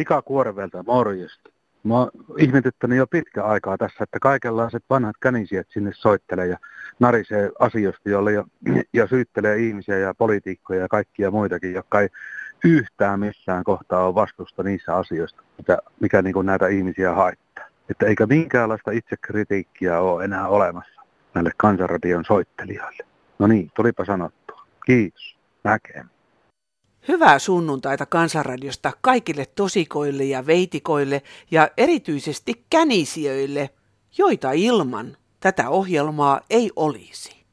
Mika 0.00 0.22
Kuorevelta, 0.22 0.82
morjesta. 0.86 1.50
Mä 1.84 1.94
oon 1.94 2.10
ihmetyttänyt 2.38 2.98
jo 2.98 3.06
pitkä 3.06 3.44
aikaa 3.44 3.78
tässä, 3.78 4.04
että 4.04 4.18
kaikenlaiset 4.20 4.84
vanhat 4.90 5.16
känisijät 5.20 5.66
sinne 5.70 5.90
soittelee 5.94 6.46
ja 6.46 6.58
narisee 7.00 7.50
asioista, 7.58 8.10
jolle 8.10 8.32
ja, 8.32 8.44
ja 8.92 9.06
syyttelee 9.06 9.58
ihmisiä 9.58 9.98
ja 9.98 10.14
poliitikkoja 10.14 10.80
ja 10.80 10.88
kaikkia 10.88 11.30
muitakin, 11.30 11.72
jotka 11.72 12.00
ei 12.00 12.08
yhtään 12.64 13.20
missään 13.20 13.64
kohtaa 13.64 14.06
ole 14.06 14.14
vastusta 14.14 14.62
niissä 14.62 14.96
asioista, 14.96 15.42
mikä, 15.58 15.78
mikä 16.00 16.22
niin 16.22 16.46
näitä 16.46 16.68
ihmisiä 16.68 17.14
haittaa. 17.14 17.64
Että 17.90 18.06
eikä 18.06 18.26
minkäänlaista 18.26 18.90
itsekritiikkiä 18.90 20.00
ole 20.00 20.24
enää 20.24 20.48
olemassa 20.48 21.02
näille 21.34 21.50
kansanradion 21.56 22.24
soittelijoille. 22.24 23.06
No 23.38 23.46
niin, 23.46 23.70
tulipa 23.74 24.04
sanottua. 24.04 24.62
Kiitos. 24.86 25.36
Näkemiin. 25.64 26.19
Hyvää 27.08 27.38
sunnuntaita 27.38 28.06
Kansanradiosta 28.06 28.92
kaikille 29.00 29.46
tosikoille 29.54 30.24
ja 30.24 30.46
veitikoille 30.46 31.22
ja 31.50 31.68
erityisesti 31.76 32.64
känisijöille, 32.70 33.70
joita 34.18 34.52
ilman 34.52 35.16
tätä 35.40 35.68
ohjelmaa 35.68 36.40
ei 36.50 36.70
olisi. 36.76 37.44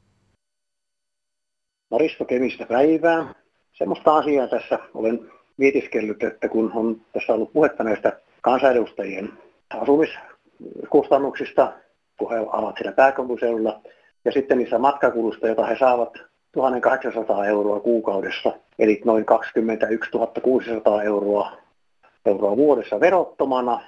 Maristo 1.92 2.26
Kemistä 2.26 2.66
päivää. 2.66 3.34
Semmoista 3.74 4.18
asiaa 4.18 4.48
tässä 4.48 4.80
olen 4.94 5.32
mietiskellyt, 5.58 6.24
että 6.24 6.50
kun 6.50 6.72
on 6.76 7.02
tässä 7.14 7.34
ollut 7.34 7.54
puhetta 7.54 7.84
näistä 7.84 8.20
kansanedustajien 8.42 9.34
asumiskustannuksista, 9.70 11.74
kun 12.18 12.32
he 12.32 12.40
ovat 12.40 12.78
siellä 12.78 12.92
pääkaupunkiseudulla, 12.92 13.82
ja 14.26 14.32
sitten 14.32 14.58
niissä 14.58 14.80
matkakulusta, 14.80 15.48
joita 15.48 15.66
he 15.66 15.76
saavat 15.80 16.14
1800 16.58 17.46
euroa 17.46 17.80
kuukaudessa, 17.80 18.52
eli 18.80 19.02
noin 19.06 19.26
21 19.26 20.12
600 20.42 21.04
euroa, 21.04 21.52
euroa 22.26 22.58
vuodessa 22.58 23.00
verottomana, 23.00 23.82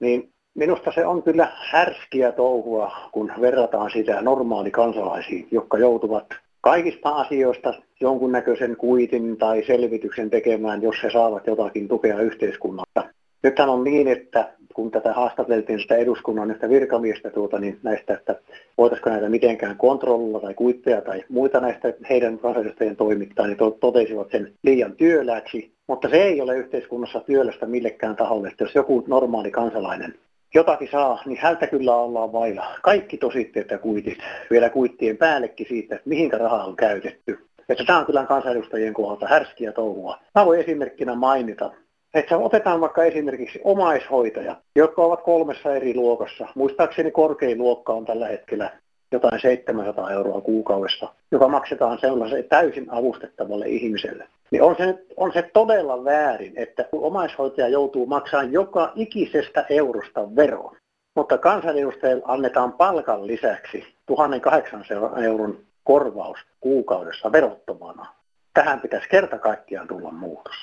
niin 0.00 0.30
minusta 0.54 0.92
se 0.94 1.06
on 1.06 1.22
kyllä 1.22 1.48
härskiä 1.70 2.32
touhua, 2.32 2.92
kun 3.12 3.32
verrataan 3.40 3.90
sitä 3.90 4.22
normaali 4.22 4.70
kansalaisiin, 4.70 5.48
jotka 5.50 5.78
joutuvat 5.78 6.26
kaikista 6.60 7.08
asioista 7.08 7.74
jonkunnäköisen 8.00 8.76
kuitin 8.76 9.36
tai 9.36 9.62
selvityksen 9.66 10.30
tekemään, 10.30 10.82
jos 10.82 10.96
he 11.02 11.10
saavat 11.10 11.46
jotakin 11.46 11.88
tukea 11.88 12.20
yhteiskunnalta. 12.20 13.14
Nythän 13.42 13.68
on 13.68 13.84
niin, 13.84 14.08
että 14.08 14.52
kun 14.80 14.90
tätä 14.90 15.12
haastateltiin 15.12 15.80
sitä 15.80 15.96
eduskunnan 15.96 16.50
yhtä 16.50 16.68
virkamiestä 16.68 17.30
tuota, 17.30 17.58
niin 17.58 17.78
näistä, 17.82 18.14
että 18.14 18.36
voitaisiko 18.78 19.10
näitä 19.10 19.28
mitenkään 19.28 19.76
kontrollilla 19.76 20.40
tai 20.40 20.54
kuitteja 20.54 21.00
tai 21.00 21.24
muita 21.28 21.60
näistä 21.60 21.92
heidän 22.10 22.38
kansanedustajien 22.38 22.96
toimittaa, 22.96 23.46
niin 23.46 23.58
totesivat 23.80 24.30
sen 24.30 24.52
liian 24.62 24.92
työläksi. 24.96 25.72
Mutta 25.86 26.08
se 26.08 26.16
ei 26.16 26.40
ole 26.40 26.56
yhteiskunnassa 26.56 27.20
työlästä 27.20 27.66
millekään 27.66 28.16
taholle, 28.16 28.48
että 28.48 28.64
jos 28.64 28.74
joku 28.74 29.04
normaali 29.06 29.50
kansalainen 29.50 30.14
jotakin 30.54 30.88
saa, 30.92 31.22
niin 31.26 31.38
häntä 31.38 31.66
kyllä 31.66 31.96
ollaan 31.96 32.32
vailla. 32.32 32.66
Kaikki 32.82 33.16
tositteet 33.16 33.70
ja 33.70 33.78
kuitit, 33.78 34.18
vielä 34.50 34.68
kuittien 34.70 35.16
päällekin 35.16 35.66
siitä, 35.68 35.94
että 35.94 36.08
mihinkä 36.08 36.38
rahaa 36.38 36.64
on 36.64 36.76
käytetty. 36.76 37.38
Että 37.68 37.84
tämä 37.84 37.98
on 37.98 38.06
kyllä 38.06 38.26
kansanedustajien 38.26 38.94
kohdalta 38.94 39.26
härskiä 39.28 39.72
touhua. 39.72 40.18
Mä 40.34 40.46
voin 40.46 40.60
esimerkkinä 40.60 41.14
mainita, 41.14 41.70
että 42.14 42.38
otetaan 42.38 42.80
vaikka 42.80 43.04
esimerkiksi 43.04 43.60
omaishoitaja, 43.64 44.56
jotka 44.76 45.02
ovat 45.02 45.22
kolmessa 45.22 45.74
eri 45.74 45.94
luokassa. 45.94 46.48
Muistaakseni 46.54 47.10
korkein 47.10 47.58
luokka 47.58 47.92
on 47.92 48.04
tällä 48.04 48.28
hetkellä 48.28 48.70
jotain 49.12 49.40
700 49.40 50.10
euroa 50.10 50.40
kuukaudessa, 50.40 51.14
joka 51.30 51.48
maksetaan 51.48 51.98
sellaiselle 51.98 52.42
täysin 52.42 52.86
avustettavalle 52.90 53.68
ihmiselle. 53.68 54.28
Niin 54.50 54.62
on 54.62 54.76
se, 54.76 54.98
on 55.16 55.32
se 55.32 55.42
todella 55.42 56.04
väärin, 56.04 56.52
että 56.56 56.88
omaishoitaja 56.92 57.68
joutuu 57.68 58.06
maksamaan 58.06 58.52
joka 58.52 58.92
ikisestä 58.94 59.66
eurosta 59.70 60.36
veroa. 60.36 60.76
Mutta 61.16 61.38
kansanedustajille 61.38 62.22
annetaan 62.26 62.72
palkan 62.72 63.26
lisäksi 63.26 63.84
1800 64.06 65.22
euron 65.22 65.58
korvaus 65.84 66.38
kuukaudessa 66.60 67.32
verottomana. 67.32 68.06
Tähän 68.54 68.80
pitäisi 68.80 69.08
kerta 69.08 69.38
kaikkiaan 69.38 69.88
tulla 69.88 70.10
muutos. 70.10 70.54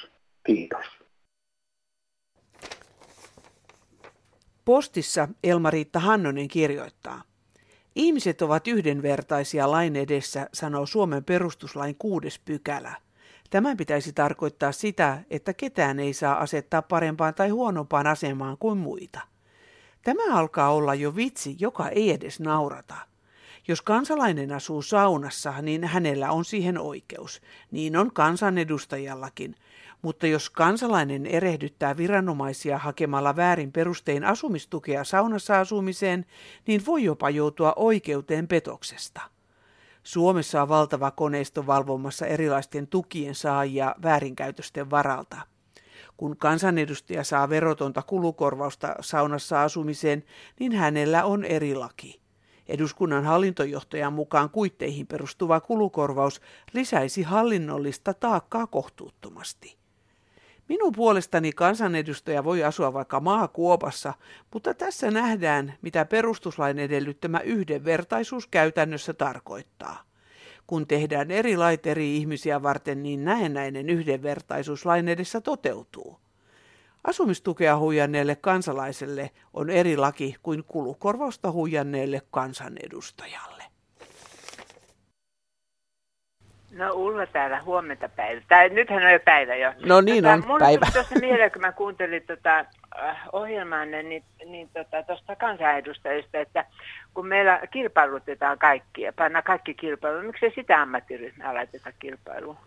Kiitos. 0.44 0.97
Postissa 4.68 5.28
Elmariitta 5.44 6.00
Hannonen 6.00 6.48
kirjoittaa. 6.48 7.22
Ihmiset 7.96 8.42
ovat 8.42 8.68
yhdenvertaisia 8.68 9.72
lain 9.72 9.96
edessä, 9.96 10.50
sanoo 10.54 10.86
Suomen 10.86 11.24
perustuslain 11.24 11.96
kuudes 12.00 12.40
pykälä. 12.40 12.96
Tämän 13.50 13.78
pitäisi 13.78 14.14
tarkoittaa 14.14 14.72
sitä, 14.72 15.20
että 15.30 15.54
ketään 15.54 16.00
ei 16.00 16.14
saa 16.14 16.40
asettaa 16.40 16.82
parempaan 16.82 17.34
tai 17.34 17.50
huonompaan 17.50 18.08
asemaan 18.08 18.58
kuin 18.58 18.78
muita. 18.78 19.20
Tämä 20.02 20.36
alkaa 20.36 20.74
olla 20.74 20.96
jo 20.96 21.16
vitsi, 21.16 21.56
joka 21.60 21.90
ei 21.90 22.12
edes 22.12 22.40
naurata. 22.40 22.96
Jos 23.68 23.82
kansalainen 23.82 24.52
asuu 24.52 24.82
saunassa, 24.82 25.54
niin 25.62 25.84
hänellä 25.84 26.32
on 26.32 26.46
siihen 26.46 26.78
oikeus. 26.78 27.42
Niin 27.72 27.98
on 27.98 28.14
kansanedustajallakin– 28.14 29.56
mutta 30.02 30.28
jos 30.28 30.50
kansalainen 30.50 31.26
erehdyttää 31.26 31.98
viranomaisia 31.98 32.78
hakemalla 32.78 33.36
väärin 33.36 33.72
perustein 33.72 34.24
asumistukea 34.24 35.04
saunassa 35.04 35.60
asumiseen, 35.60 36.26
niin 36.68 36.86
voi 36.86 37.04
jopa 37.04 37.30
joutua 37.30 37.74
oikeuteen 37.76 38.48
petoksesta. 38.48 39.22
Suomessa 40.04 40.62
on 40.62 40.70
valtava 40.70 41.12
koneisto 41.12 41.68
valvomassa 41.68 42.26
erilaisten 42.26 42.88
tukien 42.88 43.36
saajia 43.36 43.96
väärinkäytösten 44.04 44.90
varalta. 44.90 45.38
Kun 46.18 46.38
kansanedustaja 46.38 47.24
saa 47.24 47.50
verotonta 47.50 48.02
kulukorvausta 48.02 48.96
saunassa 49.02 49.64
asumiseen, 49.64 50.24
niin 50.60 50.72
hänellä 50.72 51.26
on 51.26 51.46
eri 51.46 51.76
laki. 51.76 52.27
Eduskunnan 52.68 53.26
hallintojohtajan 53.26 54.14
mukaan 54.14 54.50
kuitteihin 54.50 55.08
perustuva 55.08 55.60
kulukorvaus 55.60 56.42
lisäisi 56.74 57.24
hallinnollista 57.24 58.14
taakkaa 58.14 58.68
kohtuuttomasti. 58.68 59.78
Minun 60.70 60.92
puolestani 60.92 61.52
kansanedustaja 61.52 62.44
voi 62.44 62.64
asua 62.64 62.94
vaikka 62.94 63.20
maakuopassa, 63.20 64.14
mutta 64.54 64.74
tässä 64.74 65.12
nähdään, 65.12 65.74
mitä 65.82 66.06
perustuslain 66.06 66.80
edellyttämä 66.80 67.40
yhdenvertaisuus 67.40 68.48
käytännössä 68.48 69.14
tarkoittaa. 69.14 70.04
Kun 70.68 70.88
tehdään 70.88 71.32
eri 71.32 71.58
lait 71.58 71.88
eri 71.88 72.18
ihmisiä 72.18 72.64
varten, 72.64 73.04
niin 73.04 73.26
näennäinen 73.26 73.90
yhdenvertaisuus 73.90 74.86
lain 74.86 75.08
edessä 75.08 75.42
toteutuu. 75.42 76.20
Asumistukea 77.08 77.78
huijanneelle 77.78 78.36
kansalaiselle 78.36 79.30
on 79.54 79.70
eri 79.70 79.98
laki 79.98 80.36
kuin 80.44 80.64
kulukorvausta 80.64 81.52
huijanneelle 81.52 82.22
kansanedustajalle. 82.32 83.64
No 86.72 86.94
Ulla 86.94 87.26
täällä 87.26 87.62
huomenta 87.62 88.10
päivä. 88.10 88.42
Tai 88.48 88.70
nythän 88.70 89.04
on 89.06 89.12
jo 89.12 89.20
päivä 89.20 89.56
jo. 89.56 89.74
No 89.86 90.02
niin 90.02 90.24
tota, 90.24 90.34
on 90.34 90.44
mulla 90.48 90.60
päivä. 90.60 90.88
tuossa 90.94 91.16
mieleen, 91.20 91.52
kun 91.52 91.62
mä 91.62 91.72
kuuntelin 91.72 92.24
tota, 92.28 92.66
äh, 93.00 93.18
ohjelmaanne, 93.34 94.04
niin, 94.04 94.24
niin 94.46 94.70
tota, 94.74 95.04
tuosta 95.04 95.36
kansanedustajista, 95.36 96.38
että 96.38 96.66
kun 97.14 97.28
meillä 97.28 97.62
kilpailutetaan 97.72 98.58
kaikkia, 98.58 99.14
pannaan 99.14 99.44
kaikki 99.44 99.74
kilpailuun, 99.74 100.26
miksei 100.26 100.52
sitä 100.56 100.82
ammattiryhmää 100.82 101.54
laiteta 101.54 101.92
kilpailuun? 102.00 102.58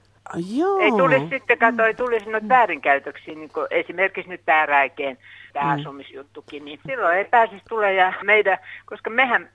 Joo. 0.57 0.79
Ei 0.79 0.91
tulisi 0.91 1.29
sitten, 1.29 1.59
kato, 1.59 1.85
ei 1.85 1.95
tulisi 1.95 2.31
noita 2.31 2.49
väärinkäytöksiä, 2.49 3.35
niin 3.35 3.53
kuin 3.53 3.67
esimerkiksi 3.71 4.31
nyt 4.31 4.43
tämä 4.45 4.67
räikeen, 4.67 5.19
tämä 5.53 5.77
mm. 5.77 5.81
asumisjuttukin, 5.81 6.65
niin 6.65 6.81
silloin 6.87 7.19
ei 7.19 7.25
pääsisi 7.25 7.63
tulee 7.69 7.95
ja 7.95 8.13
meidän, 8.23 8.59
koska 8.87 9.11
mehän 9.11 9.51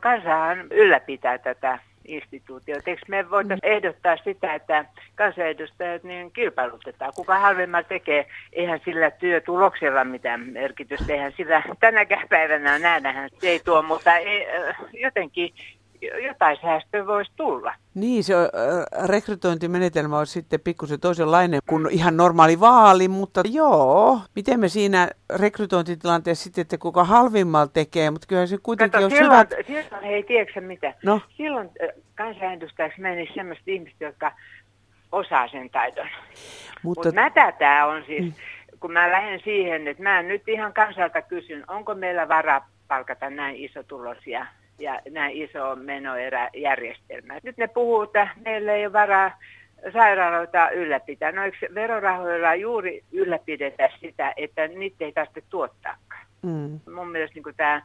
kansahan 0.00 0.66
ylläpitää 0.70 1.38
tätä 1.38 1.78
instituutiot. 2.04 2.88
Eikö 2.88 3.02
me 3.08 3.30
voitaisiin 3.30 3.72
ehdottaa 3.72 4.16
sitä, 4.16 4.54
että 4.54 4.84
kansanedustajat 5.14 6.02
niin 6.02 6.32
kilpailutetaan? 6.32 7.12
Kuka 7.16 7.38
halvemmalla 7.38 7.88
tekee? 7.88 8.26
Eihän 8.52 8.80
sillä 8.84 9.10
työtuloksella 9.10 10.04
mitään 10.04 10.40
merkitystä. 10.40 11.12
Eihän 11.12 11.32
sillä 11.36 11.62
tänäkään 11.80 12.28
päivänä 12.28 12.78
nähdään, 12.78 13.30
se 13.38 13.48
ei 13.48 13.60
tuo, 13.64 13.82
mutta 13.82 14.16
ei, 14.16 14.46
jotenkin 14.92 15.54
jotain 16.26 16.58
säästöä 16.62 17.06
voisi 17.06 17.30
tulla. 17.36 17.74
Niin, 17.94 18.24
se 18.24 18.34
rekrytointimenetelmä 19.06 20.18
on 20.18 20.26
sitten 20.26 20.60
pikkusen 20.60 21.00
toisenlainen 21.00 21.60
kuin 21.66 21.90
ihan 21.90 22.16
normaali 22.16 22.60
vaali, 22.60 23.08
mutta 23.08 23.42
joo, 23.50 24.20
miten 24.34 24.60
me 24.60 24.68
siinä 24.68 25.08
rekrytointitilanteessa 25.36 26.44
sitten, 26.44 26.62
että 26.62 26.78
kuka 26.78 27.04
halvimmalla 27.04 27.66
tekee, 27.66 28.10
mutta 28.10 28.26
kyllä 28.26 28.46
se 28.46 28.58
kuitenkin 28.62 28.92
Kato, 28.92 29.04
on 29.04 29.10
silloin, 29.10 29.32
hyvät... 29.32 29.66
Silloin, 29.66 30.04
hei, 30.04 30.22
tiedätkö 30.22 30.60
mitä? 30.60 30.94
No. 31.02 31.20
Silloin 31.36 31.70
kansanedustajaksi 32.14 33.00
meni 33.00 33.30
sellaiset 33.34 33.68
ihmiset, 33.68 34.00
jotka 34.00 34.32
osaa 35.12 35.48
sen 35.48 35.70
taidon. 35.70 36.08
Mutta 36.82 37.08
Mut 37.08 37.14
mätä 37.14 37.52
tämä 37.52 37.86
on 37.86 38.02
siis, 38.06 38.24
mm. 38.24 38.32
kun 38.80 38.92
mä 38.92 39.10
lähden 39.10 39.40
siihen, 39.44 39.88
että 39.88 40.02
mä 40.02 40.22
nyt 40.22 40.48
ihan 40.48 40.72
kansalta 40.72 41.22
kysyn, 41.22 41.64
onko 41.68 41.94
meillä 41.94 42.28
varaa 42.28 42.68
palkata 42.88 43.30
näin 43.30 43.56
iso 43.56 43.82
tulosia 43.82 44.46
ja 44.78 45.00
näin 45.10 45.36
iso 45.36 45.76
menoerä. 45.76 46.50
Nyt 47.42 47.56
ne 47.56 47.68
puhuu, 47.68 48.02
että 48.02 48.28
meillä 48.44 48.72
ei 48.72 48.86
ole 48.86 48.92
varaa 48.92 49.38
sairaaloita 49.92 50.70
ylläpitää. 50.70 51.32
No 51.32 51.44
eikö 51.44 51.74
verorahoilla 51.74 52.54
juuri 52.54 53.04
ylläpidetä 53.12 53.88
sitä, 54.00 54.32
että 54.36 54.68
niitä 54.68 55.04
ei 55.04 55.12
tarvitse 55.12 55.42
tuottaakaan? 55.50 56.26
Mm. 56.42 56.80
Mun 56.94 57.08
mielestä 57.08 57.40
niin 57.40 57.56
tämä 57.56 57.82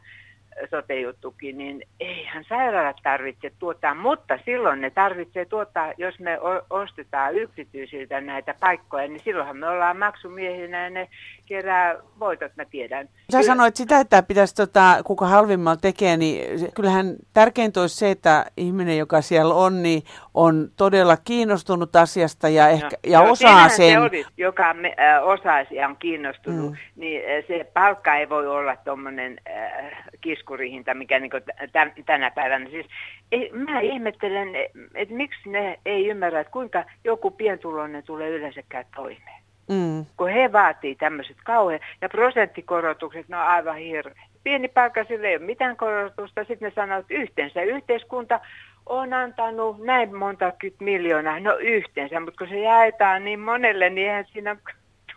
sote-juttukin, 0.70 1.58
niin 1.58 1.82
eihän 2.00 2.44
sairaalat 2.48 2.96
tarvitse 3.02 3.52
tuottaa, 3.58 3.94
mutta 3.94 4.38
silloin 4.44 4.80
ne 4.80 4.90
tarvitsee 4.90 5.44
tuottaa, 5.44 5.92
jos 5.96 6.20
me 6.20 6.38
ostetaan 6.70 7.34
yksityisiltä 7.34 8.20
näitä 8.20 8.54
paikkoja, 8.60 9.08
niin 9.08 9.20
silloinhan 9.24 9.56
me 9.56 9.68
ollaan 9.68 9.98
maksumiehinä 9.98 10.84
ja 10.84 10.90
ne 10.90 11.08
kerää 11.46 11.94
voitot, 12.20 12.52
mä 12.56 12.64
tiedän. 12.64 13.08
Sä 13.32 13.42
sanoit 13.42 13.76
sitä, 13.76 14.00
että 14.00 14.22
pitäisi, 14.22 14.54
tota, 14.54 14.96
kuka 15.04 15.26
halvimmalla 15.26 15.76
tekee, 15.76 16.16
niin 16.16 16.70
kyllähän 16.74 17.16
tärkeintä 17.34 17.80
olisi 17.80 17.96
se, 17.96 18.10
että 18.10 18.46
ihminen, 18.56 18.98
joka 18.98 19.20
siellä 19.20 19.54
on, 19.54 19.82
niin 19.82 20.02
on 20.34 20.68
todella 20.76 21.16
kiinnostunut 21.16 21.96
asiasta 21.96 22.48
ja, 22.48 22.68
ehkä, 22.68 22.96
no, 23.06 23.12
ja 23.12 23.22
no, 23.22 23.30
osaa 23.30 23.68
sen. 23.68 23.92
Se 23.92 23.98
oli, 23.98 24.24
joka 24.36 24.74
me, 24.74 24.94
äh, 25.00 25.28
osaisi 25.28 25.74
ja 25.74 25.88
on 25.88 25.96
kiinnostunut, 25.96 26.70
mm. 26.70 26.76
niin 26.96 27.22
se 27.48 27.70
palkka 27.74 28.16
ei 28.16 28.28
voi 28.28 28.46
olla 28.46 28.76
tuommoinen 28.76 29.40
äh, 29.50 30.04
kiskurihinta, 30.20 30.94
mikä 30.94 31.20
niin 31.20 31.30
tämän, 31.72 31.92
tänä 32.06 32.30
päivänä. 32.30 32.70
Siis, 32.70 32.86
ei, 33.32 33.50
mä 33.52 33.80
ihmettelen, 33.80 34.48
että 34.94 35.14
miksi 35.14 35.50
ne 35.50 35.78
ei 35.86 36.06
ymmärrä, 36.06 36.40
että 36.40 36.50
kuinka 36.50 36.84
joku 37.04 37.30
pientuloinen 37.30 38.02
tulee 38.02 38.30
yleensäkään 38.30 38.84
toimeen. 38.96 39.43
Mm. 39.68 40.06
Kun 40.16 40.28
he 40.28 40.52
vaatii 40.52 40.94
tämmöiset 40.94 41.36
kauhean, 41.44 41.80
ja 42.00 42.08
prosenttikorotukset, 42.08 43.28
ne 43.28 43.36
on 43.36 43.42
aivan 43.42 43.76
hirveä. 43.76 44.26
Pieni 44.44 44.68
palkka 44.68 45.04
sille 45.04 45.28
ei 45.28 45.36
ole 45.36 45.46
mitään 45.46 45.76
korotusta, 45.76 46.44
sitten 46.44 46.68
ne 46.68 46.72
sanoo, 46.74 46.98
että 46.98 47.14
yhteensä 47.14 47.62
yhteiskunta 47.62 48.40
on 48.86 49.12
antanut 49.12 49.84
näin 49.84 50.16
monta 50.16 50.52
miljoonaa, 50.80 51.40
no 51.40 51.56
yhteensä, 51.56 52.20
mutta 52.20 52.38
kun 52.38 52.48
se 52.48 52.60
jaetaan 52.60 53.24
niin 53.24 53.40
monelle, 53.40 53.90
niin 53.90 54.08
eihän 54.08 54.26
siinä 54.32 54.56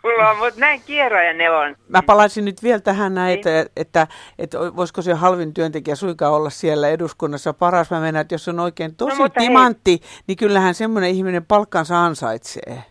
tuloa, 0.02 0.34
mutta 0.34 0.60
näin 0.60 0.82
kierroja 0.86 1.32
ne 1.32 1.50
on. 1.50 1.76
Mä 1.88 2.02
palaisin 2.02 2.44
nyt 2.44 2.62
vielä 2.62 2.80
tähän 2.80 3.14
niin. 3.14 3.28
että, 3.28 3.66
että, 3.76 4.06
että 4.38 4.58
voisiko 4.58 5.02
se 5.02 5.12
halvin 5.12 5.54
työntekijä 5.54 5.94
suinkaan 5.94 6.32
olla 6.32 6.50
siellä 6.50 6.88
eduskunnassa 6.88 7.52
paras. 7.52 7.90
Mä 7.90 8.00
mennään, 8.00 8.20
että 8.20 8.34
jos 8.34 8.48
on 8.48 8.60
oikein 8.60 8.90
no, 8.90 8.94
tosi 8.96 9.22
no, 9.22 9.28
timantti, 9.28 9.90
hei. 9.90 10.22
niin 10.26 10.36
kyllähän 10.36 10.74
semmoinen 10.74 11.10
ihminen 11.10 11.46
palkkansa 11.46 12.04
ansaitsee. 12.04 12.82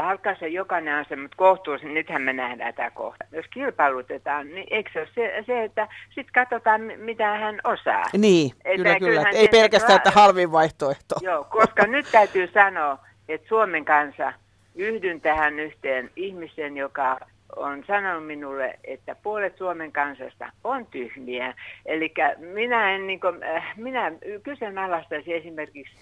Palkkansa 0.00 0.46
jokainen 0.46 0.98
on 0.98 1.04
se, 1.08 1.16
mutta 1.16 1.36
kohtuus, 1.36 1.82
nythän 1.82 2.22
me 2.22 2.32
nähdään 2.32 2.74
tämä 2.74 2.90
kohta. 2.90 3.24
Jos 3.32 3.46
kilpailutetaan, 3.54 4.46
niin 4.46 4.66
eikö 4.70 4.90
se 4.92 4.98
ole 4.98 5.08
se, 5.14 5.44
se 5.46 5.64
että 5.64 5.88
sitten 6.08 6.32
katsotaan, 6.34 6.80
mitä 6.80 7.26
hän 7.26 7.60
osaa. 7.64 8.04
Niin, 8.18 8.52
että 8.64 8.76
kyllä, 8.76 8.98
kyllä. 8.98 9.30
Ei 9.30 9.48
pelkästään, 9.48 9.96
että 9.96 10.10
halvin 10.10 10.52
vaihtoehto. 10.52 11.14
Joo, 11.20 11.44
koska 11.44 11.86
nyt 11.86 12.06
täytyy 12.12 12.50
sanoa, 12.54 12.98
että 13.28 13.48
Suomen 13.48 13.84
kansa– 13.84 14.32
yhdyn 14.74 15.20
tähän 15.20 15.58
yhteen 15.60 16.10
ihmisen, 16.16 16.76
joka 16.76 17.20
on 17.56 17.84
sanonut 17.86 18.26
minulle, 18.26 18.78
että 18.84 19.14
puolet 19.14 19.56
Suomen 19.56 19.92
kansasta 19.92 20.52
on 20.64 20.86
tyhmiä. 20.86 21.54
Eli 21.86 22.14
minä, 22.36 22.94
en, 22.94 23.06
niin 23.06 23.20
kuin, 23.20 23.42
äh, 23.42 23.76
minä 23.76 24.12
kyseenalaistaisin 24.42 25.34
esimerkiksi, 25.36 25.94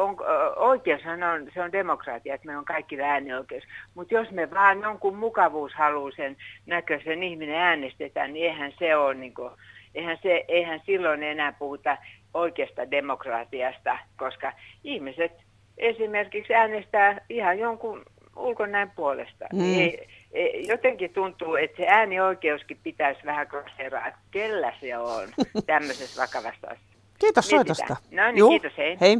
on, 0.00 0.16
oikeushan 0.56 1.22
on, 1.22 1.48
se 1.54 1.62
on 1.62 1.72
demokratia, 1.72 2.34
että 2.34 2.46
meillä 2.46 2.58
on 2.58 2.64
kaikki 2.64 3.00
äänioikeus. 3.00 3.64
Mutta 3.94 4.14
jos 4.14 4.30
me 4.30 4.50
vaan 4.50 4.80
jonkun 4.80 5.16
mukavuushaluisen 5.16 6.36
näköisen 6.66 7.22
ihminen 7.22 7.56
äänestetään, 7.56 8.32
niin 8.32 8.46
eihän 8.46 8.72
se 8.78 8.96
ole, 8.96 9.14
niin 9.14 9.34
kuin, 9.34 9.50
eihän, 9.94 10.18
se, 10.22 10.44
eihän 10.48 10.80
silloin 10.86 11.22
enää 11.22 11.52
puhuta 11.52 11.96
oikeasta 12.34 12.90
demokratiasta, 12.90 13.98
koska 14.16 14.52
ihmiset 14.84 15.32
esimerkiksi 15.78 16.54
äänestää 16.54 17.20
ihan 17.28 17.58
jonkun 17.58 18.02
ulkonäön 18.36 18.90
puolesta. 18.90 19.44
Mm. 19.52 19.78
Ei, 19.78 20.08
ei, 20.32 20.66
jotenkin 20.68 21.12
tuntuu, 21.12 21.56
että 21.56 21.76
se 21.76 21.86
äänioikeuskin 21.88 22.78
pitäisi 22.82 23.20
vähän 23.24 23.46
kroseraa, 23.48 24.06
että 24.06 24.20
kellä 24.30 24.72
se 24.80 24.96
on 24.96 25.28
tämmöisessä 25.66 26.22
vakavassa 26.22 26.66
asiassa. 26.66 26.90
Kiitos 27.18 27.48
soitosta. 27.48 27.96
No 28.10 28.26
niin, 28.26 28.38
Juh. 28.38 28.50
kiitos, 28.50 28.78
hei. 28.78 28.96
hei. 29.00 29.16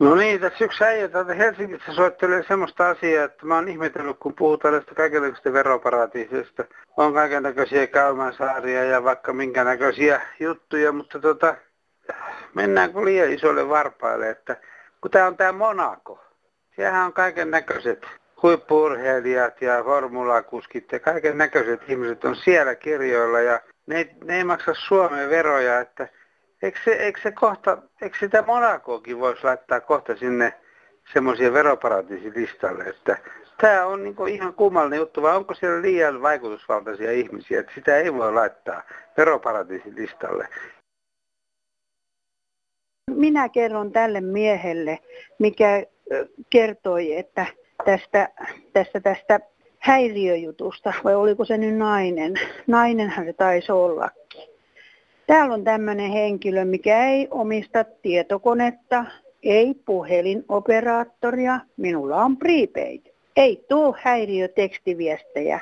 No 0.00 0.14
niin, 0.14 0.40
tässä 0.40 0.64
yksi 0.64 0.84
äijä 0.84 1.08
täältä 1.08 1.34
Helsingissä 1.34 1.92
soittelee 1.92 2.44
semmoista 2.48 2.88
asiaa, 2.88 3.24
että 3.24 3.46
mä 3.46 3.54
oon 3.54 3.68
ihmetellyt, 3.68 4.16
kun 4.20 4.34
puhutaan 4.34 4.74
tästä 4.74 4.94
kaikenlaisista 4.94 5.52
veroparatiisista. 5.52 6.64
On 6.96 7.14
kaikenlaisia 7.14 7.86
käymänsaaria 7.86 8.84
ja 8.84 9.04
vaikka 9.04 9.32
minkä 9.32 9.64
näköisiä 9.64 10.20
juttuja, 10.40 10.92
mutta 10.92 11.18
tota, 11.18 11.54
mennäänkö 12.54 13.04
liian 13.04 13.32
isolle 13.32 13.68
varpaille, 13.68 14.30
että 14.30 14.56
kun 15.00 15.10
tää 15.10 15.26
on 15.26 15.36
tää 15.36 15.52
Monaco, 15.52 16.20
Siellähän 16.76 17.06
on 17.06 17.12
kaiken 17.12 17.50
näköiset 17.50 18.06
huippurheilijat 18.42 19.62
ja 19.62 19.84
formulakuskit 19.84 20.92
ja 20.92 21.00
kaiken 21.00 21.38
näköiset 21.38 21.80
ihmiset 21.88 22.24
on 22.24 22.36
siellä 22.36 22.74
kirjoilla 22.74 23.40
ja 23.40 23.60
ne, 23.86 24.08
ne 24.24 24.36
ei 24.36 24.44
maksa 24.44 24.74
Suomen 24.74 25.30
veroja, 25.30 25.80
että 25.80 26.08
eikö 26.62 26.78
se, 26.84 26.90
eikö 26.90 27.20
se 27.22 27.32
kohta, 27.32 27.78
eikö 28.02 28.18
sitä 28.20 28.42
Monakoakin 28.46 29.20
voisi 29.20 29.44
laittaa 29.44 29.80
kohta 29.80 30.16
sinne 30.16 30.54
semmoisia 31.12 31.52
veroparatiisilistalle, 31.52 32.84
että 32.84 33.18
tämä 33.60 33.86
on 33.86 34.04
niin 34.04 34.28
ihan 34.28 34.54
kummallinen 34.54 34.98
juttu, 34.98 35.22
vai 35.22 35.36
onko 35.36 35.54
siellä 35.54 35.82
liian 35.82 36.22
vaikutusvaltaisia 36.22 37.12
ihmisiä, 37.12 37.60
että 37.60 37.72
sitä 37.74 37.96
ei 37.96 38.14
voi 38.14 38.32
laittaa 38.32 38.82
veroparatiisilistalle. 39.16 40.48
Minä 43.10 43.48
kerron 43.48 43.92
tälle 43.92 44.20
miehelle, 44.20 44.98
mikä 45.38 45.86
kertoi, 46.50 47.16
että 47.16 47.46
tästä, 47.84 48.28
tästä, 48.72 49.00
tästä 49.00 49.40
häiriöjutusta, 49.78 50.92
vai 51.04 51.14
oliko 51.14 51.44
se 51.44 51.58
nyt 51.58 51.76
nainen? 51.76 52.34
Nainenhan 52.66 53.24
se 53.24 53.32
taisi 53.32 53.72
ollakin. 53.72 54.51
Täällä 55.26 55.54
on 55.54 55.64
tämmöinen 55.64 56.10
henkilö, 56.10 56.64
mikä 56.64 57.06
ei 57.06 57.28
omista 57.30 57.84
tietokonetta, 57.84 59.04
ei 59.42 59.74
puhelinoperaattoria, 59.74 61.60
minulla 61.76 62.24
on 62.24 62.36
prepaid. 62.36 63.00
Ei 63.36 63.64
tuu 63.68 63.96
häiriötekstiviestejä. 64.02 65.60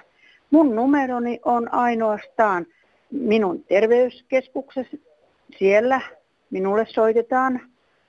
Mun 0.51 0.77
numeroni 0.77 1.41
on 1.45 1.75
ainoastaan 1.75 2.67
minun 3.11 3.65
terveyskeskuksessa. 3.65 4.97
Siellä 5.59 6.01
minulle 6.51 6.87
soitetaan. 6.89 7.61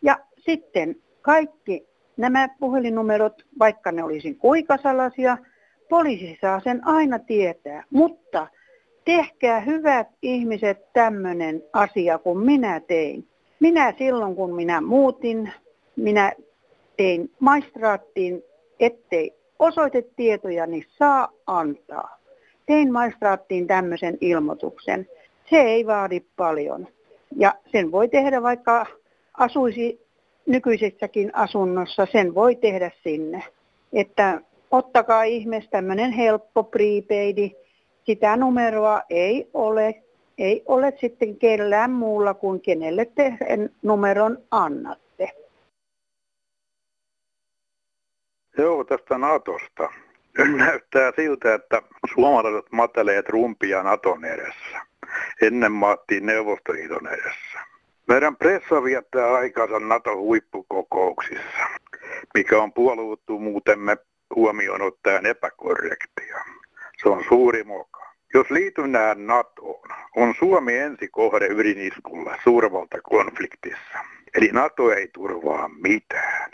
Ja 0.02 0.20
sitten 0.46 0.96
kaikki 1.22 1.92
Nämä 2.22 2.50
puhelinnumerot, 2.60 3.46
vaikka 3.60 3.92
ne 3.92 4.04
olisi 4.04 4.34
kuinka 4.34 4.78
salaisia, 4.78 5.38
poliisi 5.90 6.38
saa 6.42 6.60
sen 6.60 6.88
aina 6.88 7.20
tietää. 7.20 7.84
Mutta 7.90 8.48
tehkää 9.06 9.60
hyvät 9.60 10.08
ihmiset 10.22 10.94
tämmöinen 10.94 11.64
asia 11.74 12.18
kuin 12.18 12.38
minä 12.38 12.80
tein. 12.80 13.28
Minä 13.60 13.94
silloin 13.98 14.36
kun 14.36 14.56
minä 14.56 14.82
muutin, 14.82 15.54
minä 15.96 16.32
tein 16.98 17.32
maistraattiin, 17.40 18.44
ettei 18.80 19.34
osoitetietojani 19.60 20.86
saa 20.98 21.30
antaa. 21.48 22.18
Tein 22.66 22.92
maistraattiin 22.92 23.68
tämmöisen 23.68 24.18
ilmoituksen. 24.22 25.08
Se 25.50 25.56
ei 25.56 25.88
vaadi 25.88 26.22
paljon. 26.36 26.88
Ja 27.36 27.54
sen 27.72 27.92
voi 27.92 28.08
tehdä 28.08 28.42
vaikka 28.42 28.86
asuisi 29.38 30.02
nykyisessäkin 30.46 31.36
asunnossa, 31.36 32.08
sen 32.12 32.36
voi 32.36 32.56
tehdä 32.56 32.92
sinne. 33.04 33.44
Että 33.94 34.42
ottakaa 34.72 35.24
ihmeessä 35.24 35.72
tämmöinen 35.72 36.12
helppo 36.12 36.64
prepaidi. 36.64 37.52
Sitä 38.06 38.36
numeroa 38.38 39.02
ei 39.10 39.50
ole, 39.54 40.04
ei 40.38 40.64
ole 40.66 40.94
sitten 41.02 41.38
kellään 41.38 41.92
muulla 41.92 42.34
kuin 42.34 42.62
kenelle 42.62 43.06
te 43.06 43.38
numeron 43.82 44.38
annatte. 44.52 45.30
Joo, 48.58 48.84
tästä 48.84 49.18
Natosta. 49.18 49.90
Näyttää 50.58 51.12
siltä, 51.16 51.54
että 51.54 51.82
suomalaiset 52.14 52.72
matelee 52.72 53.24
trumpia 53.24 53.84
Naton 53.84 54.26
edessä. 54.26 54.80
Ennen 55.42 55.72
maattiin 55.72 56.26
Neuvostoliiton 56.26 57.08
edessä. 57.08 57.60
Meidän 58.08 58.36
pressa 58.36 58.84
viettää 58.84 59.34
aikansa 59.34 59.80
NATO-huippukokouksissa, 59.80 61.64
mikä 62.34 62.62
on 62.62 62.74
muutemme 63.40 63.98
huomioon 64.36 64.82
ottaen 64.82 65.26
epäkorrektia. 65.26 66.38
Se 67.02 67.10
on 67.10 67.24
suuri 67.28 67.64
moka. 67.64 68.12
Jos 68.34 68.52
liitynnään 68.52 69.28
NATOon, 69.28 69.90
on 70.16 70.34
Suomi 70.40 70.78
ensi 70.78 71.08
kohde 71.08 71.48
ydiniskulla 71.48 72.38
suurvaltakonfliktissa. 72.44 74.00
Eli 74.36 74.50
NATO 74.52 74.92
ei 74.92 75.08
turvaa 75.08 75.68
mitään. 75.68 76.52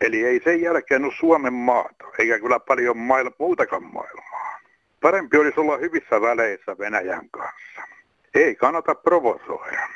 Eli 0.00 0.24
ei 0.24 0.40
sen 0.44 0.60
jälkeen 0.60 1.04
ole 1.04 1.12
Suomen 1.20 1.52
maata, 1.52 2.04
eikä 2.18 2.38
kyllä 2.38 2.60
paljon 2.60 2.98
maailma, 2.98 3.30
muutakaan 3.38 3.84
maailmaa. 3.84 4.60
Parempi 5.00 5.38
olisi 5.38 5.60
olla 5.60 5.76
hyvissä 5.76 6.20
väleissä 6.20 6.78
Venäjän 6.78 7.30
kanssa. 7.30 7.82
Ei 8.34 8.54
kannata 8.54 8.94
provosoida. 8.94 9.88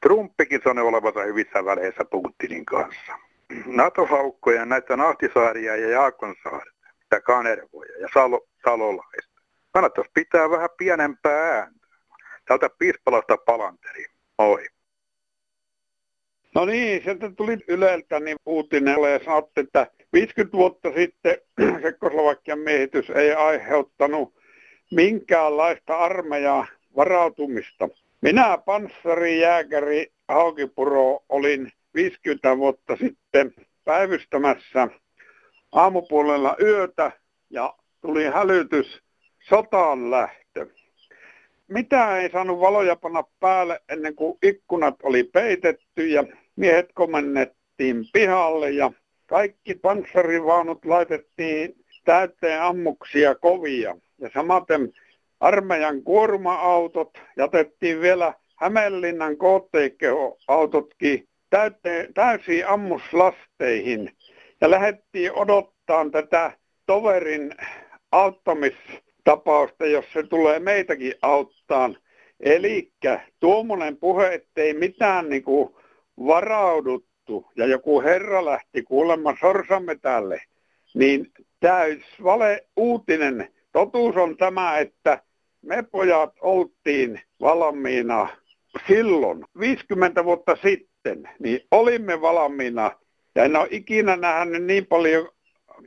Trumpikin 0.00 0.60
sanoi 0.64 0.84
olevansa 0.84 1.20
hyvissä 1.20 1.64
väleissä 1.64 2.04
Putinin 2.04 2.64
kanssa. 2.64 3.12
NATO-haukkoja, 3.66 4.64
näitä 4.64 4.96
Nahtisaaria 4.96 5.76
ja 5.76 5.90
Jaakonsaarta 5.90 6.86
ja 7.10 7.20
Kanervoja 7.20 7.98
ja 8.00 8.08
Salo, 8.14 8.46
Salolaista. 8.64 9.40
Kannattaisi 9.72 10.10
pitää 10.14 10.50
vähän 10.50 10.68
pienempää 10.78 11.58
ääntä. 11.58 11.86
Tältä 12.44 12.70
Piispalasta 12.78 13.36
palanteri. 13.36 14.04
Moi. 14.38 14.66
No 16.54 16.64
niin, 16.64 17.02
sieltä 17.02 17.32
tuli 17.36 17.58
Yleltä 17.68 18.20
niin 18.20 18.36
uutinen 18.46 18.96
ja 19.12 19.24
sanotte, 19.24 19.60
että 19.60 19.86
50 20.12 20.56
vuotta 20.56 20.92
sitten 20.92 21.38
Sekkoslovakian 21.82 22.58
miehitys 22.58 23.10
ei 23.10 23.32
aiheuttanut 23.32 24.34
minkäänlaista 24.90 25.98
armeijaa 25.98 26.66
varautumista. 26.96 27.88
Minä 28.20 28.58
panssarijääkäri 28.58 30.12
Haukipuro 30.28 31.20
olin 31.28 31.72
50 31.94 32.56
vuotta 32.56 32.96
sitten 32.96 33.54
päivystämässä 33.84 34.88
aamupuolella 35.72 36.56
yötä 36.62 37.12
ja 37.50 37.74
tuli 38.00 38.24
hälytys 38.24 39.02
sotaan 39.48 40.10
lähtö. 40.10 40.66
Mitä 41.68 42.16
ei 42.16 42.30
saanut 42.30 42.60
valoja 42.60 42.96
panna 42.96 43.24
päälle 43.40 43.80
ennen 43.88 44.14
kuin 44.14 44.38
ikkunat 44.42 44.94
oli 45.02 45.24
peitetty 45.24 46.06
ja 46.06 46.24
miehet 46.56 46.90
komennettiin 46.94 48.04
pihalle 48.12 48.70
ja 48.70 48.92
kaikki 49.26 49.74
panssarivaunut 49.74 50.84
laitettiin 50.84 51.74
täyteen 52.04 52.62
ammuksia 52.62 53.34
kovia. 53.34 53.96
Ja 54.18 54.30
samaten 54.34 54.92
armeijan 55.40 56.02
kuorma-autot 56.02 57.18
jätettiin 57.36 58.00
vielä 58.00 58.34
Hämeenlinnan 58.56 59.36
KTK-autotkin 59.36 61.28
täysiin 62.14 62.66
ammuslasteihin 62.66 64.12
ja 64.60 64.70
lähdettiin 64.70 65.32
odottaa 65.32 66.10
tätä 66.10 66.52
toverin 66.86 67.54
auttamistapausta, 68.12 69.86
jos 69.86 70.04
se 70.12 70.22
tulee 70.22 70.58
meitäkin 70.58 71.14
auttaan. 71.22 71.96
Eli 72.40 72.92
tuommoinen 73.40 73.96
puhe, 73.96 74.34
ettei 74.34 74.74
mitään 74.74 75.28
niin 75.28 75.42
kuin 75.42 75.74
varauduttu 76.26 77.46
ja 77.56 77.66
joku 77.66 78.02
herra 78.02 78.44
lähti 78.44 78.82
kuulemma 78.82 79.36
sorsamme 79.40 79.94
tälle, 79.94 80.42
niin 80.94 81.32
täys 81.60 82.02
vale 82.24 82.66
uutinen. 82.76 83.52
Totuus 83.72 84.16
on 84.16 84.36
tämä, 84.36 84.78
että 84.78 85.22
me 85.62 85.82
pojat 85.82 86.34
oltiin 86.40 87.20
valmiina 87.40 88.28
silloin, 88.86 89.44
50 89.58 90.24
vuotta 90.24 90.56
sitten, 90.62 91.28
niin 91.38 91.60
olimme 91.70 92.20
valmiina. 92.20 92.90
Ja 93.34 93.44
en 93.44 93.56
ole 93.56 93.68
ikinä 93.70 94.16
nähnyt 94.16 94.64
niin 94.64 94.86
paljon 94.86 95.28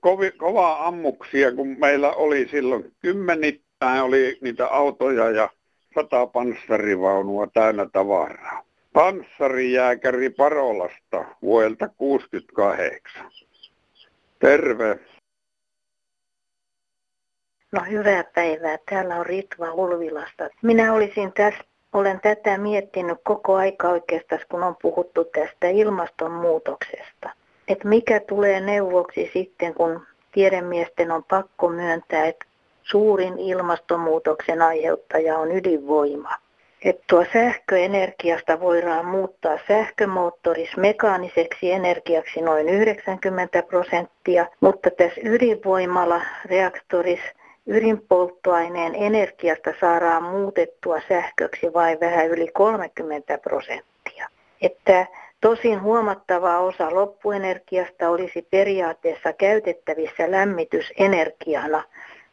kovi, 0.04 0.32
kovaa 0.32 0.88
ammuksia 0.88 1.52
kuin 1.52 1.80
meillä 1.80 2.12
oli 2.12 2.48
silloin. 2.52 2.94
Kymmenittäin 3.00 4.02
oli 4.02 4.38
niitä 4.42 4.68
autoja 4.68 5.30
ja 5.30 5.50
sata 5.96 6.28
panssarivaunua 6.28 7.48
täynnä 7.48 7.88
tavaraa. 7.94 8.64
Panssarijääkäri 8.94 10.30
Parolasta 10.30 11.26
vuodelta 11.42 11.90
68. 11.98 13.32
Terve. 14.40 15.00
No 17.72 17.82
hyvää 17.90 18.24
päivää. 18.24 18.78
Täällä 18.90 19.16
on 19.16 19.26
Ritva 19.26 19.72
Ulvilasta. 19.72 20.50
Minä 20.62 20.94
olisin 20.94 21.34
tässä, 21.34 21.64
olen 21.94 22.20
tätä 22.20 22.58
miettinyt 22.58 23.18
koko 23.24 23.56
aika 23.56 23.90
oikeastaan, 23.90 24.42
kun 24.52 24.64
on 24.64 24.76
puhuttu 24.82 25.26
tästä 25.26 25.68
ilmastonmuutoksesta. 25.68 27.43
Että 27.68 27.88
mikä 27.88 28.20
tulee 28.20 28.60
neuvoksi 28.60 29.30
sitten, 29.34 29.74
kun 29.74 30.08
tiedemiesten 30.32 31.12
on 31.12 31.24
pakko 31.24 31.70
myöntää, 31.70 32.26
että 32.26 32.46
suurin 32.84 33.40
ilmastonmuutoksen 33.40 34.62
aiheuttaja 34.62 35.38
on 35.38 35.52
ydinvoima. 35.52 36.30
Että 36.84 37.04
tuo 37.10 37.26
sähköenergiasta 37.34 38.60
voidaan 38.60 39.06
muuttaa 39.06 39.58
sähkömoottoris 39.68 40.78
mekaaniseksi 40.78 41.72
energiaksi 41.72 42.42
noin 42.42 42.70
90 42.70 43.64
prosenttia, 43.64 44.46
mutta 44.60 44.90
tässä 44.90 45.22
ydinvoimalla 45.24 46.22
reaktorissa 46.46 47.32
ydinpolttoaineen 47.68 48.96
energiasta 48.96 49.74
saadaan 49.80 50.24
muutettua 50.24 51.02
sähköksi 51.08 51.74
vain 51.74 52.00
vähän 52.00 52.28
yli 52.28 52.48
30 52.54 53.38
prosenttia. 53.38 54.30
Että 54.62 55.08
tosin 55.44 55.82
huomattava 55.82 56.60
osa 56.60 56.96
loppuenergiasta 56.96 58.10
olisi 58.10 58.42
periaatteessa 58.52 59.34
käytettävissä 59.34 60.32
lämmitysenergiana, 60.32 61.84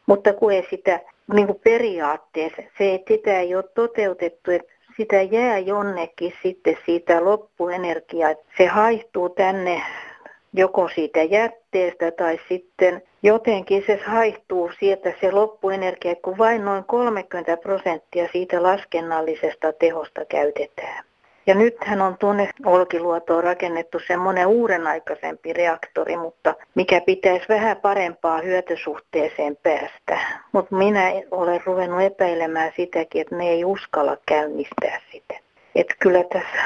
mutta 0.05 0.33
kun 0.33 0.51
ei 0.51 0.67
sitä 0.69 0.99
niin 1.33 1.47
kuin 1.47 1.59
periaatteessa, 1.63 2.61
se, 2.77 2.93
että 2.93 3.13
sitä 3.13 3.39
ei 3.39 3.55
ole 3.55 3.63
toteutettu, 3.75 4.51
että 4.51 4.73
sitä 4.97 5.21
jää 5.21 5.57
jonnekin 5.57 6.33
sitten 6.43 6.77
siitä 6.85 7.25
loppuenergiaa, 7.25 8.35
se 8.57 8.65
haihtuu 8.65 9.29
tänne 9.29 9.81
joko 10.53 10.89
siitä 10.95 11.23
jätteestä 11.23 12.11
tai 12.11 12.39
sitten 12.49 13.01
jotenkin 13.23 13.83
se 13.87 13.99
haihtuu 14.05 14.71
sieltä 14.79 15.13
se 15.21 15.31
loppuenergia, 15.31 16.15
kun 16.15 16.37
vain 16.37 16.65
noin 16.65 16.83
30 16.83 17.57
prosenttia 17.57 18.29
siitä 18.31 18.63
laskennallisesta 18.63 19.73
tehosta 19.73 20.25
käytetään. 20.25 21.10
Ja 21.47 21.55
nythän 21.55 22.01
on 22.01 22.17
tuonne 22.17 22.49
Olkiluotoon 22.65 23.43
rakennettu 23.43 23.99
semmoinen 24.07 24.47
uuden 24.47 24.87
aikaisempi 24.87 25.53
reaktori, 25.53 26.17
mutta 26.17 26.55
mikä 26.75 27.01
pitäisi 27.01 27.45
vähän 27.49 27.77
parempaa 27.77 28.41
hyötysuhteeseen 28.41 29.57
päästä. 29.63 30.19
Mutta 30.51 30.75
minä 30.75 31.11
olen 31.31 31.61
ruvennut 31.65 32.01
epäilemään 32.01 32.71
sitäkin, 32.75 33.21
että 33.21 33.35
ne 33.35 33.49
ei 33.49 33.65
uskalla 33.65 34.17
käynnistää 34.25 35.01
sitä. 35.11 35.39
Että 35.75 35.95
kyllä 35.99 36.23
tässä, 36.23 36.61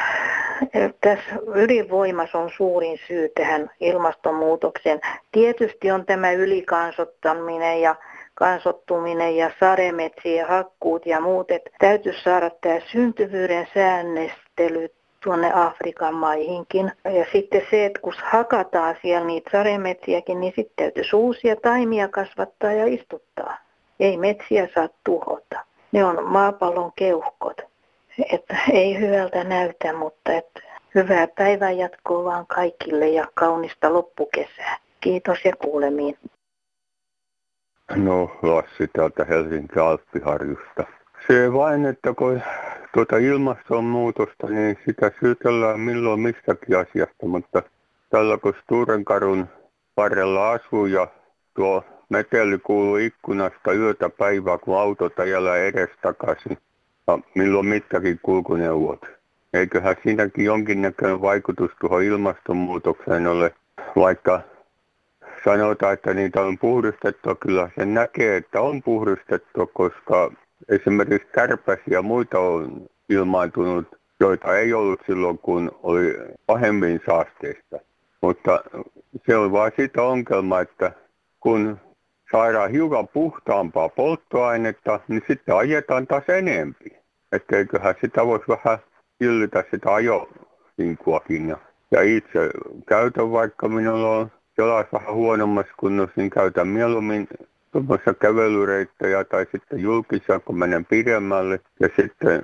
tässä 1.01 1.35
ydinvoimas 1.55 2.35
on 2.35 2.49
suurin 2.57 2.99
syy 3.07 3.29
tähän 3.35 3.69
ilmastonmuutokseen. 3.79 5.01
Tietysti 5.31 5.91
on 5.91 6.05
tämä 6.05 6.31
ylikansottaminen 6.31 7.81
ja 7.81 7.95
kansottuminen 8.35 9.37
ja 9.37 9.51
sademetsien 9.59 10.47
hakkuut 10.47 11.05
ja 11.05 11.21
muut. 11.21 11.51
Että 11.51 11.69
täytyisi 11.79 12.23
saada 12.23 12.49
tämä 12.49 12.79
syntyvyyden 12.91 13.67
säännöstely 13.73 14.89
tuonne 15.23 15.51
Afrikan 15.53 16.13
maihinkin. 16.13 16.91
Ja 17.03 17.25
sitten 17.31 17.61
se, 17.69 17.85
että 17.85 17.99
kun 18.01 18.13
hakataan 18.23 18.95
siellä 19.01 19.27
niitä 19.27 19.49
sademetsiäkin, 19.51 20.39
niin 20.39 20.53
sitten 20.55 20.75
täytyisi 20.75 21.15
uusia 21.15 21.55
taimia 21.55 22.07
kasvattaa 22.07 22.71
ja 22.71 22.85
istuttaa. 22.85 23.57
Ei 23.99 24.17
metsiä 24.17 24.67
saa 24.75 24.89
tuhota. 25.03 25.59
Ne 25.91 26.05
on 26.05 26.23
maapallon 26.23 26.91
keuhkot. 26.95 27.61
Että 28.31 28.57
ei 28.71 28.99
hyvältä 28.99 29.43
näytä, 29.43 29.93
mutta 29.93 30.33
että 30.33 30.61
hyvää 30.95 31.27
päivän 31.27 31.77
jatkoa 31.77 32.23
vaan 32.23 32.47
kaikille 32.47 33.07
ja 33.07 33.27
kaunista 33.33 33.93
loppukesää. 33.93 34.77
Kiitos 35.01 35.45
ja 35.45 35.55
kuulemiin. 35.55 36.17
No, 37.95 38.37
Lassi 38.41 38.87
täältä 38.93 39.25
Helsinki 39.25 39.79
Alppiharjusta. 39.79 40.83
Se 41.27 41.53
vain, 41.53 41.85
että 41.85 42.13
kun 42.13 42.41
tuota 42.93 43.17
ilmastonmuutosta, 43.17 44.47
niin 44.47 44.77
sitä 44.85 45.11
syytellään 45.19 45.79
milloin 45.79 46.19
mistäkin 46.19 46.77
asiasta, 46.77 47.25
mutta 47.25 47.63
tällä 48.09 48.37
kun 48.37 48.53
Sturenkarun 48.63 49.47
varrella 49.97 50.51
asuu 50.51 50.85
ja 50.85 51.07
tuo 51.55 51.83
meteli 52.09 52.57
kuuluu 52.57 52.95
ikkunasta 52.97 53.73
yötä 53.73 54.09
päivää, 54.09 54.57
kun 54.57 54.79
autot 54.79 55.19
ajellaan 55.19 55.59
edestakaisin, 55.59 56.57
ja 57.07 57.19
milloin 57.35 57.67
mittäkin 57.67 58.19
kulkuneuvot. 58.23 59.05
Eiköhän 59.53 59.95
siinäkin 60.03 60.45
jonkinnäköinen 60.45 61.21
vaikutus 61.21 61.71
tuohon 61.81 62.03
ilmastonmuutokseen 62.03 63.27
ole, 63.27 63.53
vaikka 63.95 64.41
sanotaan, 65.45 65.93
että 65.93 66.13
niitä 66.13 66.41
on 66.41 66.57
puhdistettu. 66.57 67.35
Kyllä 67.35 67.69
se 67.79 67.85
näkee, 67.85 68.37
että 68.37 68.61
on 68.61 68.83
puhdistettu, 68.83 69.71
koska 69.73 70.31
esimerkiksi 70.69 71.27
kärpäsiä 71.31 71.83
ja 71.87 72.01
muita 72.01 72.39
on 72.39 72.85
ilmaantunut, 73.09 73.87
joita 74.19 74.57
ei 74.57 74.73
ollut 74.73 74.99
silloin, 75.05 75.37
kun 75.37 75.71
oli 75.83 76.17
pahemmin 76.45 77.01
saasteista. 77.05 77.79
Mutta 78.21 78.63
se 79.27 79.37
on 79.37 79.51
vain 79.51 79.71
sitä 79.77 80.01
ongelma, 80.03 80.59
että 80.59 80.91
kun 81.39 81.79
saadaan 82.31 82.71
hiukan 82.71 83.07
puhtaampaa 83.07 83.89
polttoainetta, 83.89 84.99
niin 85.07 85.21
sitten 85.27 85.55
ajetaan 85.55 86.07
taas 86.07 86.29
enempi. 86.29 86.97
Että 87.31 87.57
eiköhän 87.57 87.95
sitä 88.01 88.25
voisi 88.25 88.47
vähän 88.47 88.77
hillitä 89.21 89.63
sitä 89.71 89.93
ajoinkuakin. 89.93 91.49
Ja, 91.49 91.57
ja 91.91 92.01
itse 92.01 92.49
käytän, 92.87 93.31
vaikka 93.31 93.67
minulla 93.67 94.17
on 94.17 94.31
jalas 94.57 94.85
vähän 94.93 95.13
huonommassa 95.13 95.73
kunnossa, 95.77 96.13
niin 96.15 96.29
käytän 96.29 96.67
mieluummin 96.67 97.27
tuommoisia 97.71 98.13
kävelyreittejä 98.13 99.23
tai 99.23 99.45
sitten 99.51 99.79
julkisia, 99.79 100.39
kun 100.39 100.57
menen 100.59 100.85
pidemmälle. 100.85 101.59
Ja 101.79 101.89
sitten 101.95 102.41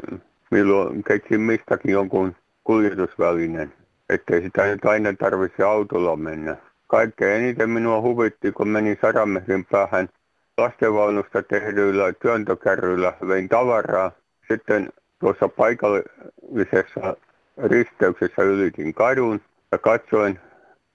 milloin 0.51 1.03
keksin 1.03 1.41
mistäkin 1.41 1.91
jonkun 1.91 2.35
kuljetusvälineen. 2.63 3.73
ettei 4.09 4.41
sitä 4.41 4.65
nyt 4.65 4.85
aina 4.85 5.13
tarvitse 5.13 5.63
autolla 5.63 6.15
mennä. 6.15 6.57
Kaikkein 6.87 7.43
eniten 7.43 7.69
minua 7.69 8.01
huvitti, 8.01 8.51
kun 8.51 8.67
menin 8.67 8.97
Saramehdin 9.01 9.65
päähän 9.65 10.09
lastenvaunusta 10.57 11.43
tehdyillä 11.43 12.13
työntökärryillä 12.13 13.13
vein 13.27 13.49
tavaraa. 13.49 14.11
Sitten 14.47 14.89
tuossa 15.19 15.47
paikallisessa 15.47 17.15
risteyksessä 17.63 18.41
ylitin 18.41 18.93
kadun 18.93 19.41
ja 19.71 19.77
katsoin 19.77 20.39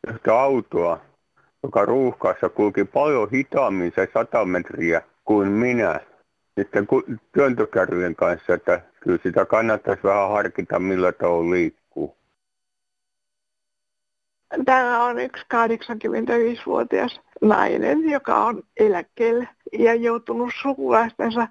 yhtä 0.08 0.40
autoa, 0.40 1.00
joka 1.66 1.84
ruuhkaassa 1.84 2.48
kulki 2.48 2.84
paljon 2.84 3.30
hitaammin 3.30 3.92
se 3.94 4.08
100 4.14 4.44
metriä 4.44 5.02
kuin 5.24 5.48
minä 5.48 6.00
sitten 6.58 6.86
työntökärryjen 7.32 8.16
kanssa, 8.16 8.54
että 8.54 8.80
kyllä 9.00 9.18
sitä 9.22 9.44
kannattaisi 9.44 10.02
vähän 10.02 10.30
harkita, 10.30 10.78
millä 10.78 11.12
tavalla 11.12 11.50
liikkuu. 11.50 12.16
Täällä 14.64 15.04
on 15.04 15.18
yksi 15.18 15.44
85-vuotias 15.54 17.20
nainen, 17.42 18.10
joka 18.10 18.44
on 18.44 18.62
eläkkeellä 18.76 19.46
ja 19.72 19.94
joutunut 19.94 20.50
sukulaistensa 20.62 21.48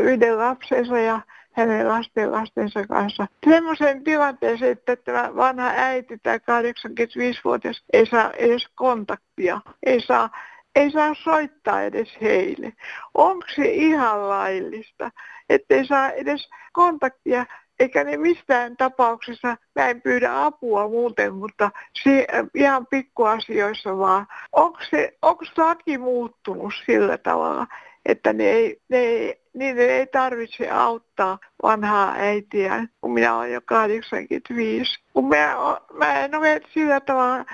yhden 0.00 0.38
lapsensa 0.38 0.98
ja 0.98 1.20
hänen 1.56 1.88
lasten 1.88 2.32
lastensa 2.32 2.86
kanssa. 2.86 3.26
Semmoisen 3.50 4.04
tilanteeseen, 4.04 4.72
että 4.72 4.96
tämä 4.96 5.36
vanha 5.36 5.72
äiti, 5.74 6.18
tämä 6.18 6.36
85-vuotias, 6.36 7.84
ei 7.92 8.06
saa 8.06 8.30
edes 8.32 8.68
kontaktia, 8.74 9.60
ei 9.86 10.00
saa, 10.00 10.30
ei 10.74 10.90
saa 10.90 11.14
soittaa 11.24 11.82
edes 11.82 12.08
heille. 12.22 12.72
Onko 13.14 13.46
se 13.54 13.68
ihan 13.68 14.28
laillista, 14.28 15.10
ettei 15.48 15.86
saa 15.86 16.10
edes 16.10 16.50
kontaktia 16.72 17.46
eikä 17.80 18.04
ne 18.04 18.16
mistään 18.16 18.76
tapauksessa, 18.76 19.56
mä 19.74 19.88
en 19.88 20.02
pyydä 20.02 20.44
apua 20.44 20.88
muuten, 20.88 21.34
mutta 21.34 21.70
se, 22.02 22.26
ihan 22.54 22.86
pikkuasioissa 22.86 23.98
vaan. 23.98 24.26
Onko, 24.52 24.78
se, 24.90 25.16
onko 25.22 25.44
laki 25.56 25.98
muuttunut 25.98 26.72
sillä 26.86 27.18
tavalla, 27.18 27.66
että 28.06 28.32
ne 28.32 28.44
ei, 28.44 28.80
ne 28.88 28.98
ei, 28.98 29.40
niiden 29.56 29.90
ei 29.90 30.06
tarvitse 30.06 30.70
auttaa 30.70 31.38
vanhaa 31.62 32.14
äitiä, 32.18 32.86
kun 33.00 33.12
minä 33.12 33.36
olen 33.36 33.52
jo 33.52 33.60
85. 33.64 35.00
Kun 35.12 35.28
mä, 35.28 35.56
mä 35.92 36.20
en 36.20 36.34
ole 36.34 36.60
sillä 36.74 37.00
tavalla 37.00 37.44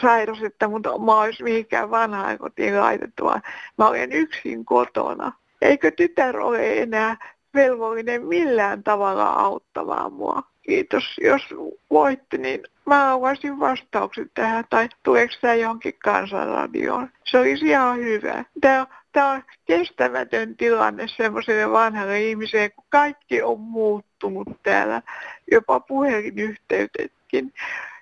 sairas, 0.00 0.42
että 0.42 0.68
mut 0.68 0.82
mä 1.04 1.20
olisi 1.20 1.42
mihinkään 1.42 1.90
vanhaan 1.90 2.38
kotiin 2.38 2.80
laitettu, 2.80 3.24
vaan 3.24 3.42
mä 3.78 3.88
olen 3.88 4.12
yksin 4.12 4.64
kotona. 4.64 5.32
Eikö 5.62 5.90
tytär 5.90 6.40
ole 6.40 6.82
enää 6.82 7.16
velvollinen 7.54 8.26
millään 8.26 8.82
tavalla 8.82 9.24
auttamaan 9.24 10.12
mua? 10.12 10.42
Kiitos. 10.62 11.04
Jos 11.20 11.42
voitte, 11.90 12.36
niin 12.38 12.60
mä 12.86 13.04
haluaisin 13.04 13.60
vastaukset 13.60 14.30
tähän, 14.34 14.64
tai 14.70 14.88
tuleeko 15.02 15.34
tämä 15.40 15.54
johonkin 15.54 15.94
kansanradioon. 16.04 17.08
Se 17.24 17.38
olisi 17.38 17.66
ihan 17.66 17.98
hyvä. 17.98 18.44
Tämä 18.60 18.86
tämä 19.12 19.30
on 19.30 19.42
kestämätön 19.64 20.56
tilanne 20.56 21.08
semmoiselle 21.08 21.70
vanhalle 21.70 22.20
ihmiselle, 22.20 22.70
kun 22.70 22.84
kaikki 22.88 23.42
on 23.42 23.60
muuttunut 23.60 24.48
täällä, 24.62 25.02
jopa 25.50 25.80
puhelinyhteytetkin. 25.80 27.52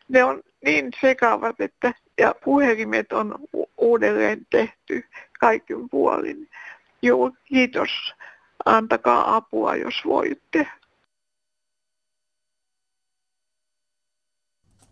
Ne 0.08 0.24
on 0.24 0.42
niin 0.64 0.90
sekavat, 1.00 1.60
että 1.60 1.94
ja 2.18 2.34
puhelimet 2.44 3.12
on 3.12 3.34
uudelleen 3.76 4.46
tehty 4.50 5.04
kaikin 5.40 5.88
puolin. 5.88 6.48
Joo, 7.02 7.30
kiitos. 7.44 7.90
Antakaa 8.64 9.36
apua, 9.36 9.76
jos 9.76 9.94
voitte. 10.04 10.66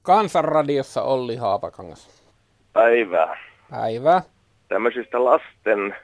Kansanradiossa 0.02 1.02
Olli 1.02 1.36
Haapakangas. 1.36 2.26
Päivää. 2.72 3.38
Päivää. 3.70 4.22
Tämmöisistä 4.68 5.24
lasten 5.24 5.96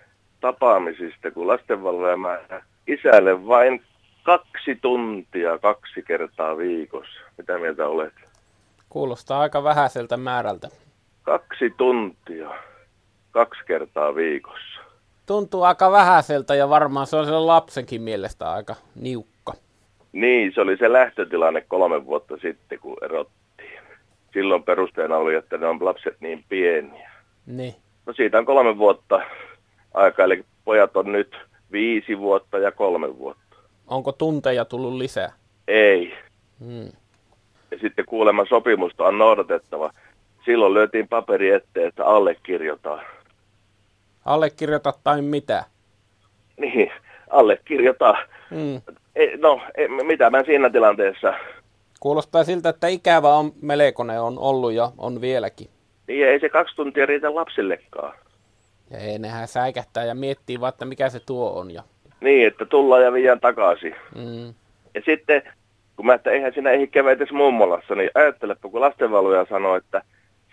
tapaamisista, 0.42 1.30
kun 1.30 1.46
lastenvalvoja 1.46 2.16
isälle 2.86 3.46
vain 3.46 3.82
kaksi 4.22 4.78
tuntia 4.82 5.58
kaksi 5.58 6.02
kertaa 6.02 6.56
viikossa. 6.56 7.20
Mitä 7.38 7.58
mieltä 7.58 7.86
olet? 7.86 8.14
Kuulostaa 8.88 9.40
aika 9.40 9.64
vähäiseltä 9.64 10.16
määrältä. 10.16 10.68
Kaksi 11.22 11.70
tuntia 11.76 12.50
kaksi 13.30 13.60
kertaa 13.66 14.14
viikossa. 14.14 14.80
Tuntuu 15.26 15.62
aika 15.62 15.92
vähäiseltä 15.92 16.54
ja 16.54 16.68
varmaan 16.68 17.06
se 17.06 17.16
on 17.16 17.24
sen 17.24 17.46
lapsenkin 17.46 18.02
mielestä 18.02 18.52
aika 18.52 18.74
niukka. 18.94 19.54
Niin, 20.12 20.52
se 20.54 20.60
oli 20.60 20.76
se 20.76 20.92
lähtötilanne 20.92 21.60
kolme 21.60 22.06
vuotta 22.06 22.36
sitten, 22.36 22.78
kun 22.78 22.96
erottiin. 23.04 23.80
Silloin 24.32 24.62
perusteena 24.62 25.16
oli, 25.16 25.34
että 25.34 25.58
ne 25.58 25.66
on 25.66 25.84
lapset 25.84 26.16
niin 26.20 26.44
pieniä. 26.48 27.10
Niin. 27.46 27.74
No 28.06 28.12
siitä 28.12 28.38
on 28.38 28.44
kolme 28.44 28.78
vuotta 28.78 29.20
aika, 29.94 30.24
eli 30.24 30.44
pojat 30.64 30.96
on 30.96 31.12
nyt 31.12 31.36
viisi 31.72 32.18
vuotta 32.18 32.58
ja 32.58 32.72
kolme 32.72 33.18
vuotta. 33.18 33.56
Onko 33.86 34.12
tunteja 34.12 34.64
tullut 34.64 34.94
lisää? 34.94 35.32
Ei. 35.68 36.14
Hmm. 36.60 36.92
Ja 37.70 37.78
sitten 37.80 38.04
kuulemma 38.04 38.46
sopimusta 38.46 39.04
on 39.04 39.18
noudatettava. 39.18 39.90
Silloin 40.44 40.74
löytiin 40.74 41.08
paperi 41.08 41.50
eteen, 41.50 41.88
että 41.88 42.04
allekirjoitetaan. 42.04 43.04
Allekirjoita 44.24 44.92
tai 45.04 45.22
mitä? 45.22 45.64
Niin, 46.56 46.92
allekirjoita. 47.30 48.14
Hmm. 48.50 48.80
Ei, 49.16 49.36
no, 49.36 49.60
ei, 49.74 49.88
mitä 49.88 50.30
mä 50.30 50.44
siinä 50.44 50.70
tilanteessa? 50.70 51.34
Kuulostaa 52.00 52.44
siltä, 52.44 52.68
että 52.68 52.86
ikävä 52.86 53.34
on 53.34 53.52
melkoinen 53.62 54.20
on 54.20 54.38
ollut 54.38 54.72
ja 54.72 54.92
on 54.98 55.20
vieläkin. 55.20 55.68
Niin, 56.08 56.26
ei 56.26 56.40
se 56.40 56.48
kaksi 56.48 56.76
tuntia 56.76 57.06
riitä 57.06 57.34
lapsillekaan. 57.34 58.14
Ja 58.92 58.98
ei, 58.98 59.18
nehän 59.18 59.48
säikähtää 59.48 60.04
ja 60.04 60.14
miettii 60.14 60.60
vaan, 60.60 60.68
että 60.68 60.84
mikä 60.84 61.08
se 61.08 61.20
tuo 61.20 61.50
on. 61.50 61.70
Ja... 61.70 61.82
Niin, 62.20 62.46
että 62.46 62.64
tullaan 62.64 63.02
ja 63.02 63.12
viiän 63.12 63.40
takaisin. 63.40 63.94
Mm. 64.16 64.54
Ja 64.94 65.02
sitten, 65.04 65.42
kun 65.96 66.06
mä, 66.06 66.14
että 66.14 66.30
eihän 66.30 66.54
sinä 66.54 66.70
ehdi 66.70 66.86
käveä 66.86 67.16
mummolassa, 67.32 67.94
niin 67.94 68.10
ajattelepa, 68.14 68.68
kun 68.68 68.80
lastenvalvoja 68.80 69.46
sanoo, 69.50 69.76
että 69.76 70.02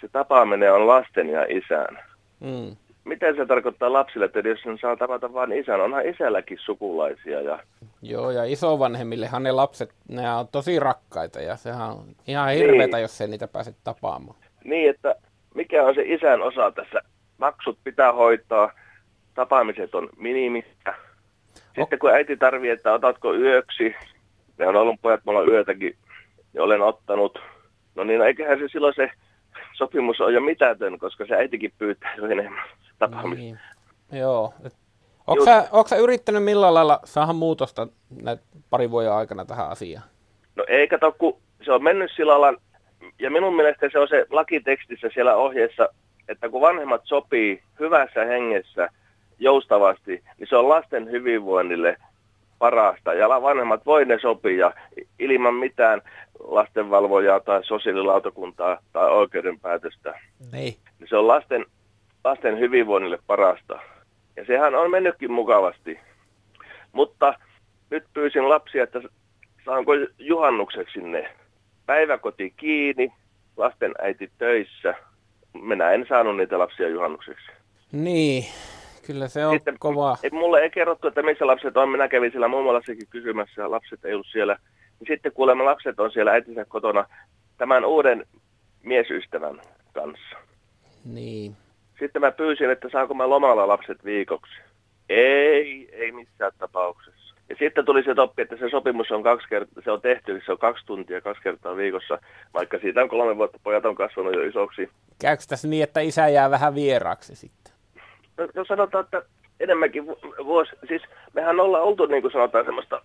se 0.01 0.07
tapaaminen 0.07 0.73
on 0.73 0.87
lasten 0.87 1.29
ja 1.29 1.45
isän. 1.49 1.99
Mm. 2.39 2.75
Miten 3.03 3.35
se 3.35 3.45
tarkoittaa 3.45 3.93
lapsille, 3.93 4.25
että 4.25 4.39
jos 4.39 4.61
sen 4.61 4.77
saa 4.81 4.95
tavata 4.95 5.33
vain 5.33 5.51
isän, 5.51 5.81
onhan 5.81 6.05
isälläkin 6.05 6.57
sukulaisia. 6.61 7.41
Ja... 7.41 7.59
Joo, 8.01 8.31
ja 8.31 8.43
isovanhemmillehan 8.43 9.43
ne 9.43 9.51
lapset, 9.51 9.93
ne 10.07 10.33
on 10.33 10.47
tosi 10.47 10.79
rakkaita 10.79 11.41
ja 11.41 11.55
sehän 11.55 11.89
on 11.89 12.03
ihan 12.27 12.51
hirveetä, 12.51 12.97
niin. 12.97 13.01
jos 13.01 13.21
ei 13.21 13.27
niitä 13.27 13.47
pääse 13.47 13.73
tapaamaan. 13.83 14.37
Niin, 14.63 14.89
että 14.89 15.15
mikä 15.55 15.83
on 15.83 15.95
se 15.95 16.01
isän 16.05 16.41
osa 16.41 16.71
tässä 16.71 17.01
maksut 17.39 17.79
pitää 17.83 18.13
hoitaa, 18.13 18.71
tapaamiset 19.33 19.95
on 19.95 20.09
minimissä. 20.17 20.93
Sitten 21.75 21.99
kun 21.99 22.11
äiti 22.11 22.37
tarvii, 22.37 22.69
että 22.69 22.93
otatko 22.93 23.33
yöksi, 23.33 23.95
ne 24.57 24.67
on 24.67 24.75
ollut 24.75 25.01
pojat 25.01 25.21
mulla 25.25 25.43
yötäkin, 25.43 25.95
niin 26.53 26.61
olen 26.61 26.81
ottanut. 26.81 27.39
No 27.95 28.03
niin, 28.03 28.21
eiköhän 28.21 28.59
se 28.59 28.67
silloin 28.71 28.93
se 28.95 29.11
sopimus 29.73 30.21
on 30.21 30.33
jo 30.33 30.41
mitätön, 30.41 30.99
koska 30.99 31.25
se 31.25 31.35
äitikin 31.35 31.73
pyytää 31.77 32.15
jo 32.15 32.25
enemmän 32.25 32.63
tapaamista. 32.99 33.43
Niin. 33.43 33.59
Joo. 34.11 34.53
Onko 35.27 35.45
sä, 35.45 35.67
sä 35.85 35.95
yrittänyt 35.95 36.43
millään 36.43 36.73
lailla 36.73 36.99
saada 37.03 37.33
muutosta 37.33 37.87
näitä 38.21 38.43
pari 38.69 38.91
vuoden 38.91 39.11
aikana 39.11 39.45
tähän 39.45 39.69
asiaan? 39.69 40.03
No 40.55 40.65
ei 40.67 40.87
kato, 40.87 41.11
kun 41.11 41.37
se 41.61 41.71
on 41.71 41.83
mennyt 41.83 42.11
sillä 42.15 42.41
lailla, 42.41 42.61
ja 43.19 43.31
minun 43.31 43.55
mielestä 43.55 43.89
se 43.91 43.99
on 43.99 44.07
se 44.07 44.25
lakitekstissä 44.29 45.09
siellä 45.13 45.35
ohjeessa 45.35 45.89
että 46.29 46.49
kun 46.49 46.61
vanhemmat 46.61 47.01
sopii 47.03 47.63
hyvässä 47.79 48.25
hengessä 48.25 48.89
joustavasti, 49.39 50.23
niin 50.37 50.47
se 50.49 50.55
on 50.55 50.69
lasten 50.69 51.11
hyvinvoinnille 51.11 51.97
parasta. 52.59 53.13
Ja 53.13 53.29
vanhemmat 53.29 53.85
voi 53.85 54.05
ne 54.05 54.19
sopia 54.19 54.73
ilman 55.19 55.53
mitään 55.53 56.01
lastenvalvojaa 56.39 57.39
tai 57.39 57.63
sosiaalilautakuntaa 57.63 58.81
tai 58.93 59.11
oikeudenpäätöstä. 59.11 60.19
Niin. 60.51 60.75
Se 61.09 61.17
on 61.17 61.27
lasten, 61.27 61.65
lasten 62.23 62.59
hyvinvoinnille 62.59 63.19
parasta. 63.27 63.79
Ja 64.35 64.45
sehän 64.45 64.75
on 64.75 64.91
mennytkin 64.91 65.31
mukavasti. 65.31 65.99
Mutta 66.91 67.33
nyt 67.89 68.03
pyysin 68.13 68.49
lapsia, 68.49 68.83
että 68.83 69.01
saanko 69.65 69.91
juhannukseksi 70.19 71.01
ne 71.01 71.35
päiväkoti 71.85 72.53
kiinni, 72.57 73.13
lasten 73.57 73.91
äiti 73.99 74.31
töissä– 74.37 74.95
minä 75.53 75.91
en 75.91 76.05
saanut 76.09 76.37
niitä 76.37 76.59
lapsia 76.59 76.89
juhannukseksi. 76.89 77.45
Niin, 77.91 78.45
kyllä 79.05 79.27
se 79.27 79.45
on 79.45 79.55
Sitten, 79.55 79.79
kovaa. 79.79 80.17
Ei, 80.23 80.29
mulle 80.29 80.59
ei 80.59 80.69
kerrottu, 80.69 81.07
että 81.07 81.23
missä 81.23 81.47
lapset 81.47 81.77
on. 81.77 81.89
Minä 81.89 82.07
kävin 82.07 82.31
siellä 82.31 82.47
mummolassakin 82.47 83.07
kysymässä 83.09 83.61
ja 83.61 83.71
lapset 83.71 84.05
ei 84.05 84.13
ollut 84.13 84.27
siellä. 84.31 84.57
Ja 84.99 85.05
sitten 85.07 85.31
kuulemma 85.31 85.65
lapset 85.65 85.99
on 85.99 86.11
siellä 86.11 86.31
äitinsä 86.31 86.65
kotona 86.65 87.05
tämän 87.57 87.85
uuden 87.85 88.25
miesystävän 88.83 89.61
kanssa. 89.93 90.37
Niin. 91.05 91.55
Sitten 91.99 92.21
mä 92.21 92.31
pyysin, 92.31 92.69
että 92.69 92.89
saanko 92.91 93.13
mä 93.13 93.29
lomalla 93.29 93.67
lapset 93.67 94.05
viikoksi. 94.05 94.53
Ei, 95.09 95.89
ei 95.91 96.11
missään 96.11 96.51
tapauksessa. 96.57 97.18
Ja 97.49 97.55
sitten 97.59 97.85
tuli 97.85 98.03
se 98.03 98.15
toppi, 98.15 98.41
että 98.41 98.57
se 98.57 98.69
sopimus 98.69 99.11
on 99.11 99.23
kaksi 99.23 99.47
kertaa, 99.49 99.83
se 99.83 99.91
on 99.91 100.01
tehty, 100.01 100.41
se 100.45 100.51
on 100.51 100.57
kaksi 100.57 100.85
tuntia 100.85 101.21
kaksi 101.21 101.43
kertaa 101.43 101.75
viikossa, 101.75 102.19
vaikka 102.53 102.79
siitä 102.79 103.01
on 103.01 103.09
kolme 103.09 103.37
vuotta, 103.37 103.59
pojat 103.63 103.85
on 103.85 103.95
kasvanut 103.95 104.35
jo 104.35 104.41
isoksi. 104.41 104.89
Käykö 105.21 105.43
tässä 105.49 105.67
niin, 105.67 105.83
että 105.83 105.99
isä 105.99 106.27
jää 106.27 106.51
vähän 106.51 106.75
vieraaksi 106.75 107.35
sitten? 107.35 107.73
No, 108.37 108.47
no 108.55 108.65
sanotaan, 108.65 109.03
että 109.03 109.21
enemmänkin 109.59 110.07
vuosi, 110.45 110.71
siis 110.87 111.01
mehän 111.33 111.59
ollaan 111.59 111.83
oltu 111.83 112.05
niin 112.05 112.21
kuin 112.21 112.31
sanotaan 112.31 112.65
semmoista 112.65 113.01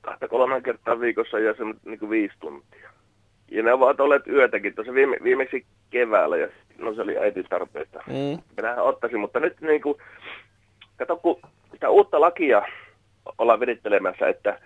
kahta 0.00 0.28
kolme 0.28 0.60
kertaa 0.60 1.00
viikossa 1.00 1.38
ja 1.38 1.54
se 1.54 1.64
niin 1.84 1.98
kuin 1.98 2.10
viisi 2.10 2.34
tuntia. 2.40 2.90
Ja 3.50 3.62
ne 3.62 3.72
ovat 3.72 4.00
olleet 4.00 4.26
yötäkin 4.26 4.74
tuossa 4.74 4.94
viime, 4.94 5.16
viimeksi 5.22 5.66
keväällä 5.90 6.36
ja 6.36 6.48
no 6.78 6.94
se 6.94 7.02
oli 7.02 7.18
äitin 7.18 7.46
tarpeesta. 7.48 8.02
Mm. 8.06 8.42
Minähän 8.56 8.84
ottaisin, 8.84 9.20
mutta 9.20 9.40
nyt 9.40 9.60
niin 9.60 9.82
kuin, 9.82 9.98
kato 10.96 11.16
kun 11.16 11.40
sitä 11.72 11.90
uutta 11.90 12.20
lakia 12.20 12.62
ollaan 13.38 13.60
virittelemässä, 13.60 14.28
että, 14.28 14.58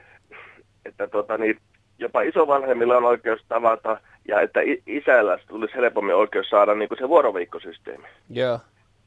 että 0.84 1.08
tota, 1.08 1.38
niin, 1.38 1.58
jopa 1.98 2.22
isovanhemmilla 2.22 2.96
on 2.96 3.04
oikeus 3.04 3.40
tavata 3.48 4.00
ja 4.28 4.40
että 4.40 4.60
isällä 4.86 5.38
tulisi 5.48 5.74
helpommin 5.74 6.14
oikeus 6.14 6.48
saada 6.50 6.74
niin 6.74 6.88
kuin 6.88 6.98
se 6.98 7.08
vuoroviikkosysteemi. 7.08 8.04
Joo. 8.30 8.58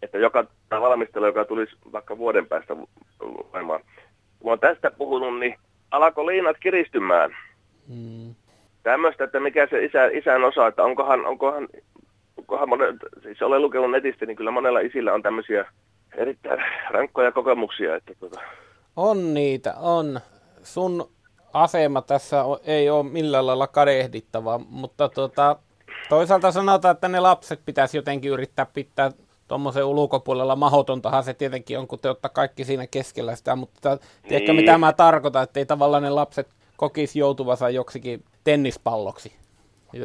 Että 0.01 0.17
joka 0.17 0.45
valmistelu, 0.71 1.25
joka 1.25 1.45
tulisi 1.45 1.75
vaikka 1.91 2.17
vuoden 2.17 2.47
päästä 2.47 2.75
voimaan. 3.53 3.81
Kun 4.39 4.51
on 4.51 4.60
tästä 4.60 4.91
puhunut, 4.91 5.39
niin 5.39 5.55
alako 5.91 6.25
liinat 6.25 6.58
kiristymään. 6.60 7.36
Mm. 7.88 8.36
Tämmöistä, 8.84 9.23
että 9.23 9.39
mikä 9.39 9.67
se 9.67 9.86
isä, 9.86 10.05
isän 10.05 10.43
osa, 10.43 10.67
että 10.67 10.84
onkohan, 10.84 11.25
onkohan, 11.25 11.67
onkohan 12.38 12.69
monen, 12.69 12.97
siis 13.23 13.41
olen 13.41 13.62
lukenut 13.62 13.91
netistä, 13.91 14.25
niin 14.25 14.38
kyllä 14.38 14.51
monella 14.51 14.79
isillä 14.79 15.13
on 15.13 15.21
tämmöisiä 15.21 15.65
erittäin 16.17 16.63
rankkoja 16.89 17.31
kokemuksia. 17.31 17.95
Että 17.95 18.13
tuota. 18.19 18.41
On 18.95 19.34
niitä, 19.34 19.73
on. 19.77 20.19
Sun 20.63 21.10
asema 21.53 22.01
tässä 22.01 22.43
ei 22.63 22.89
ole 22.89 23.03
millään 23.03 23.47
lailla 23.47 23.67
kadehdittava, 23.67 24.60
mutta 24.69 25.10
tuota, 25.10 25.55
toisaalta 26.10 26.51
sanotaan, 26.51 26.91
että 26.91 27.08
ne 27.08 27.19
lapset 27.19 27.62
pitäisi 27.65 27.97
jotenkin 27.97 28.31
yrittää 28.31 28.65
pitää 28.73 29.12
tuommoisen 29.47 29.86
ulkopuolella 29.86 30.55
mahdotontahan 30.55 31.23
se 31.23 31.34
tietenkin 31.34 31.79
on, 31.79 31.88
kun 31.88 31.99
te 31.99 32.10
ottaa 32.10 32.29
kaikki 32.29 32.63
siinä 32.63 32.88
keskellä 32.88 33.36
sitä, 33.36 33.55
mutta 33.55 33.89
niin. 33.89 33.99
tiedätkö 34.27 34.53
mitä 34.53 34.77
mä 34.77 34.93
tarkoitan, 34.93 35.43
että 35.43 35.60
ei 35.60 35.65
tavallaan 35.65 36.03
ne 36.03 36.10
lapset 36.10 36.47
kokisi 36.77 37.19
joutuvansa 37.19 37.69
joksikin 37.69 38.23
tennispalloksi, 38.43 39.36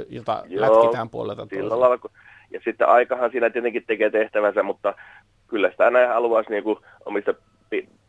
jota 0.09 0.42
Joo, 0.46 0.61
lätkitään 0.61 1.11
puolelta 1.11 1.46
toisella. 1.46 1.98
Ja 2.50 2.61
sitten 2.64 2.88
aikahan 2.88 3.31
siinä 3.31 3.50
tietenkin 3.50 3.85
tekee 3.87 4.11
tehtävänsä, 4.11 4.62
mutta 4.62 4.94
kyllä 5.48 5.70
sitä 5.70 5.90
näin 5.90 6.09
haluaisi 6.09 6.50
niin 6.50 6.64
kuin 6.64 6.79
omista 7.07 7.35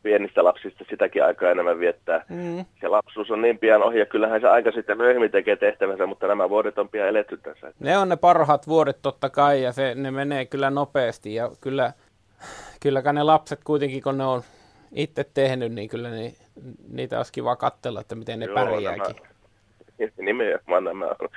pienistä 0.03 0.43
lapsista 0.43 0.85
sitäkin 0.89 1.23
aikaa 1.23 1.51
enemmän 1.51 1.79
viettää. 1.79 2.25
Mm. 2.29 2.65
Se 2.81 2.87
lapsuus 2.87 3.31
on 3.31 3.41
niin 3.41 3.57
pian 3.57 3.83
ohi 3.83 3.99
ja 3.99 4.05
kyllähän 4.05 4.41
se 4.41 4.47
aika 4.47 4.71
sitten 4.71 4.97
myöhemmin 4.97 5.31
tekee 5.31 5.55
tehtävänsä, 5.55 6.05
mutta 6.05 6.27
nämä 6.27 6.49
vuodet 6.49 6.77
on 6.77 6.89
pian 6.89 7.07
eletty 7.07 7.37
tässä. 7.37 7.73
Ne 7.79 7.97
on 7.97 8.09
ne 8.09 8.15
parhaat 8.15 8.67
vuodet 8.67 8.97
totta 9.01 9.29
kai 9.29 9.63
ja 9.63 9.71
se, 9.71 9.95
ne 9.95 10.11
menee 10.11 10.45
kyllä 10.45 10.69
nopeasti 10.69 11.35
ja 11.35 11.51
kyllä, 11.61 11.93
kylläkään 12.81 13.15
ne 13.15 13.23
lapset 13.23 13.59
kuitenkin 13.63 14.03
kun 14.03 14.17
ne 14.17 14.25
on 14.25 14.41
itse 14.91 15.25
tehnyt, 15.33 15.71
niin 15.73 15.89
kyllä 15.89 16.09
ni, 16.09 16.35
niitä 16.89 17.17
olisi 17.17 17.33
kiva 17.33 17.55
katsella, 17.55 18.01
että 18.01 18.15
miten 18.15 18.39
ne 18.39 18.45
Joo, 18.45 18.55
pärjääkin. 18.55 19.15
Nämä, 19.99 20.11
nimenomaan 20.25 20.83
nämä 20.83 21.05
on. 21.05 21.29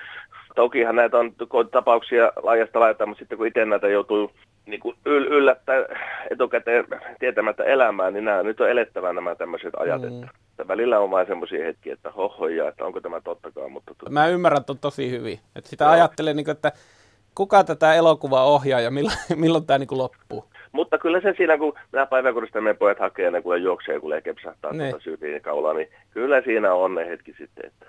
Tokihan 0.54 0.96
näitä 0.96 1.18
on 1.18 1.34
tapauksia 1.70 2.32
laajasta 2.42 2.80
laitaa, 2.80 3.06
mutta 3.06 3.18
sitten 3.18 3.38
kun 3.38 3.46
itse 3.46 3.64
näitä 3.64 3.88
joutuu 3.88 4.30
niin 4.66 4.80
kuin 4.80 4.96
yl- 5.08 5.32
yllättää 5.32 5.76
etukäteen 6.30 6.84
tietämättä 7.18 7.64
elämään, 7.64 8.12
niin 8.12 8.24
nämä 8.24 8.42
nyt 8.42 8.60
on 8.60 8.70
elettävä 8.70 9.12
nämä 9.12 9.34
tämmöiset 9.34 9.74
ajat, 9.76 10.02
mm. 10.02 10.08
että, 10.08 10.68
välillä 10.68 10.98
on 10.98 11.10
vain 11.10 11.26
semmoisia 11.26 11.64
hetkiä, 11.64 11.92
että 11.92 12.10
hohoja, 12.10 12.68
että 12.68 12.84
onko 12.84 13.00
tämä 13.00 13.20
tottakaan. 13.20 13.72
Mutta 13.72 13.94
tuota... 13.98 14.10
Mä 14.10 14.28
ymmärrän 14.28 14.64
ton 14.64 14.78
tosi 14.78 15.10
hyvin. 15.10 15.38
Että 15.56 15.70
sitä 15.70 15.84
Joo. 15.84 15.92
ajattelee, 15.92 16.34
niin 16.34 16.44
kuin, 16.44 16.52
että 16.52 16.72
kuka 17.34 17.64
tätä 17.64 17.94
elokuvaa 17.94 18.44
ohjaa 18.44 18.80
ja 18.80 18.90
milloin, 18.98 19.16
milloin 19.36 19.66
tämä 19.66 19.78
niin 19.78 19.88
kuin 19.88 19.98
loppuu. 19.98 20.44
Mutta 20.72 20.98
kyllä 20.98 21.20
se 21.20 21.34
siinä, 21.36 21.58
kun 21.58 21.74
nämä 21.92 22.06
päiväkodista 22.06 22.60
meidän 22.60 22.76
pojat 22.76 22.98
hakee 22.98 23.30
ne, 23.30 23.42
kun 23.42 23.62
juoksee, 23.62 24.00
kun 24.00 24.12
kepsahtaa 24.24 24.72
tuota 24.72 25.04
syytiin 25.04 25.42
kaulaa, 25.42 25.74
niin 25.74 25.88
kyllä 26.10 26.42
siinä 26.42 26.74
on 26.74 26.94
ne 26.94 27.06
hetki 27.06 27.34
sitten. 27.38 27.66
Että... 27.66 27.86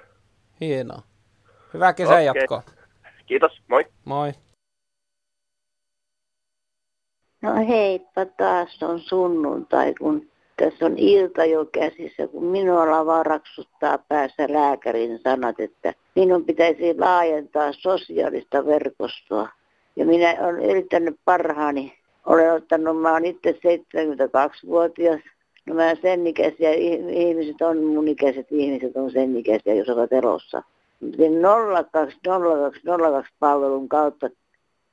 Hienoa. 0.62 1.02
Hyvää 1.76 1.94
kesän 1.94 2.14
okay. 2.14 2.24
jatkoa. 2.24 2.64
Kiitos, 3.26 3.62
moi. 3.68 3.86
Moi. 4.06 4.32
No 7.42 7.56
heippa 7.68 8.26
taas 8.26 8.84
on 8.84 9.00
sunnuntai, 9.00 9.94
kun 9.94 10.28
tässä 10.58 10.86
on 10.86 10.98
ilta 10.98 11.46
jo 11.46 11.66
käsissä, 11.66 12.28
kun 12.28 12.44
minua 12.44 13.06
varaksuttaa 13.06 13.98
päässä 13.98 14.46
lääkärin 14.50 15.20
sanat, 15.20 15.60
että 15.60 15.94
minun 16.16 16.46
pitäisi 16.46 17.00
laajentaa 17.00 17.72
sosiaalista 17.72 18.66
verkostoa. 18.66 19.50
Ja 19.96 20.06
minä 20.06 20.36
olen 20.40 20.66
yrittänyt 20.66 21.16
parhaani. 21.26 21.98
Olen 22.26 22.54
ottanut, 22.54 23.02
mä 23.02 23.12
olen 23.12 23.26
itse 23.26 23.52
72-vuotias. 23.52 25.22
No 25.66 25.76
mä 25.76 25.96
sen 25.96 26.28
ikäisiä 26.28 26.72
ihmiset 27.10 27.62
on, 27.62 27.84
mun 27.84 28.08
ikäiset 28.08 28.48
ihmiset 28.52 28.96
on 28.96 29.12
sen 29.12 29.38
ikäisiä, 29.38 29.74
jos 29.74 29.90
ovat 29.90 30.14
elossa. 30.14 30.64
020202 31.04 31.10
palvelun 33.40 33.90
kautta 33.90 34.30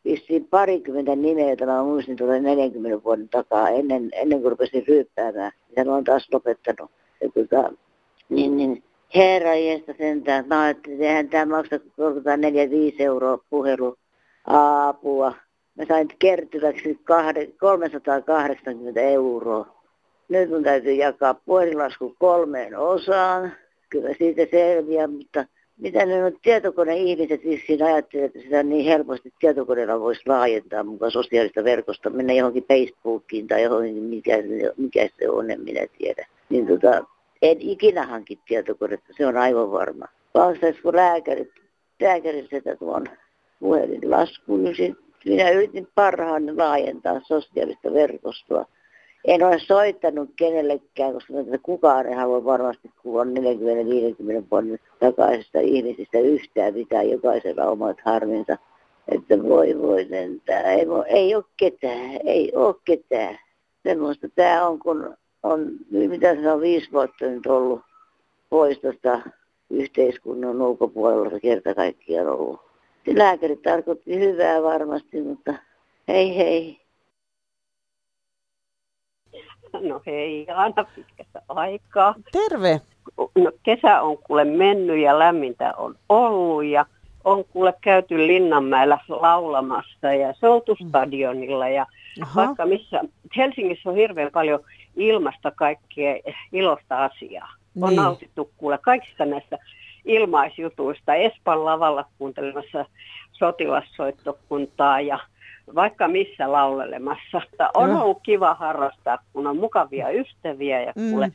vissiin 0.05 0.49
parikymmentä 0.49 1.17
nimeä, 1.17 1.51
jota 1.51 1.67
mä 1.67 1.83
muistin 1.83 2.17
tuolla 2.17 2.39
40 2.39 3.05
vuoden 3.05 3.29
takaa 3.29 3.69
ennen, 3.69 4.11
ennen 4.13 4.41
kuin 4.41 4.51
rupesin 4.51 4.85
ryyppäämään. 4.89 5.53
Ja 5.77 5.83
olen 5.83 6.05
taas 6.05 6.29
lopettanut. 6.33 6.91
Ja 7.21 7.29
tuota, 7.29 7.73
niin, 8.29 8.57
niin, 8.57 8.83
herra 9.15 9.55
jeesta 9.55 9.95
sentään. 9.99 10.49
Mä 10.49 10.63
ajattelin, 10.63 10.97
että 10.97 11.09
eihän 11.09 11.29
tämä 11.29 11.57
maksa 11.57 11.77
4-5 11.77 11.81
euroa 12.99 13.39
puhelu 13.51 13.97
apua. 14.47 15.35
Mä 15.75 15.85
sain 15.89 16.09
kertyväksi 16.19 17.01
380 17.61 19.01
euroa. 19.01 19.67
Nyt 20.29 20.51
mun 20.51 20.63
täytyy 20.63 20.93
jakaa 20.93 21.35
puhelinlasku 21.35 22.17
kolmeen 22.19 22.79
osaan. 22.79 23.53
Kyllä 23.91 24.15
siitä 24.19 24.43
selviää, 24.51 25.07
mutta 25.07 25.45
mitä 25.83 26.07
ne 26.07 26.25
on 26.25 26.33
tietokoneihmiset 26.43 27.45
vissiin 27.45 27.83
ajattelee, 27.83 28.25
että 28.25 28.39
sitä 28.41 28.63
niin 28.63 28.85
helposti 28.85 29.33
tietokoneella 29.41 30.01
voisi 30.01 30.23
laajentaa 30.27 30.85
mukaan 30.85 31.11
sosiaalista 31.11 31.65
verkosta, 31.65 32.11
mennä 32.11 32.33
johonkin 32.33 32.65
Facebookiin 32.69 33.47
tai 33.47 33.63
johonkin, 33.63 34.03
mikä, 34.03 34.37
mikä 34.77 35.09
se 35.19 35.29
on, 35.29 35.51
en 35.51 35.61
minä 35.61 35.87
tiedä. 35.99 36.27
Niin 36.49 36.67
tota, 36.67 37.05
en 37.43 37.57
ikinä 37.61 38.07
hanki 38.07 38.39
tietokonetta, 38.49 39.13
se 39.17 39.27
on 39.27 39.37
aivan 39.37 39.73
varma. 39.73 40.07
Vastaisiko 40.35 40.93
lääkärit, 40.93 41.51
lääkärit 42.01 42.51
sitä 42.51 42.77
tuon 42.77 43.07
puhelinlaskuun, 43.61 44.65
niin 44.65 44.97
minä 45.25 45.51
yritin 45.51 45.89
parhaan 45.95 46.59
laajentaa 46.59 47.21
sosiaalista 47.25 47.93
verkostoa 47.93 48.67
en 49.25 49.43
ole 49.43 49.59
soittanut 49.59 50.31
kenellekään, 50.37 51.13
koska 51.13 51.33
kukaan 51.63 52.07
ei 52.07 52.15
halua 52.15 52.45
varmasti 52.45 52.91
kuulla 53.03 53.25
40-50 53.25 53.29
vuoden 54.51 54.79
takaisista 55.01 55.61
ihmisistä 55.61 56.19
yhtään 56.19 56.75
mitään, 56.75 57.11
jokaisella 57.11 57.65
omat 57.65 57.97
harminsa. 58.05 58.57
Että 59.09 59.43
voi 59.43 59.79
voi 59.83 60.07
lentää, 60.11 60.63
ei, 60.63 60.89
voi, 60.89 61.05
ei 61.07 61.35
ole 61.35 61.45
ketään, 61.57 62.19
ei 62.25 62.53
ole 62.55 62.75
ketään. 62.85 63.39
Semmoista 63.83 64.29
tämä 64.35 64.67
on, 64.67 64.79
kun 64.79 65.17
on, 65.43 65.71
mitä 65.91 66.35
se 66.35 66.53
on 66.53 66.61
viisi 66.61 66.93
vuotta 66.93 67.25
nyt 67.27 67.47
ollut 67.47 67.81
pois 68.51 68.79
tuosta 68.79 69.21
yhteiskunnan 69.71 70.63
ulkopuolella 70.63 71.41
kerta 71.41 71.75
kaikkiaan 71.75 72.29
ollut. 72.29 72.61
Se 73.05 73.19
lääkäri 73.19 73.57
tarkoitti 73.57 74.19
hyvää 74.19 74.63
varmasti, 74.63 75.23
mutta 75.23 75.55
hei 76.09 76.37
hei. 76.37 76.82
No 79.89 80.01
hei, 80.07 80.47
aina 80.55 80.85
pitkästä 80.95 81.43
aikaa. 81.49 82.15
Terve. 82.33 82.81
No, 83.17 83.53
kesä 83.63 84.03
on 84.03 84.19
kuule 84.19 84.45
mennyt 84.45 84.99
ja 84.99 85.19
lämmintä 85.19 85.75
on 85.77 85.95
ollut 86.09 86.65
ja 86.65 86.87
on 87.25 87.45
kuule 87.45 87.75
käyty 87.81 88.27
Linnanmäellä 88.27 88.99
laulamassa 89.09 90.13
ja 90.13 90.35
se 90.41 90.49
on 90.49 90.63
stadionilla 90.89 91.69
ja 91.69 91.87
Aha. 92.23 92.47
vaikka 92.47 92.67
missä, 92.67 93.01
Helsingissä 93.37 93.91
on 93.91 93.97
hirveän 93.97 94.31
paljon 94.33 94.61
ilmasta 94.97 95.51
kaikkea 95.51 96.15
ilosta 96.53 97.05
asiaa. 97.05 97.49
On 97.81 97.89
niin. 97.89 97.97
nautittu 97.97 98.51
kuule 98.57 98.79
kaikista 98.79 99.25
näistä 99.25 99.59
ilmaisjutuista. 100.05 101.15
Espan 101.15 101.65
lavalla 101.65 102.05
kuuntelemassa 102.19 102.87
sotilassoittokuntaa 103.33 105.01
ja 105.01 105.19
vaikka 105.75 106.09
missä 106.09 106.53
laulelemassa. 106.53 107.43
On 107.75 107.91
no. 107.91 108.03
ollut 108.03 108.19
kiva 108.23 108.55
harrastaa, 108.55 109.19
kun 109.33 109.47
on 109.47 109.57
mukavia 109.57 110.11
ystäviä 110.11 110.83
ja 110.83 110.93
mm. 110.97 111.11
kuule, 111.11 111.33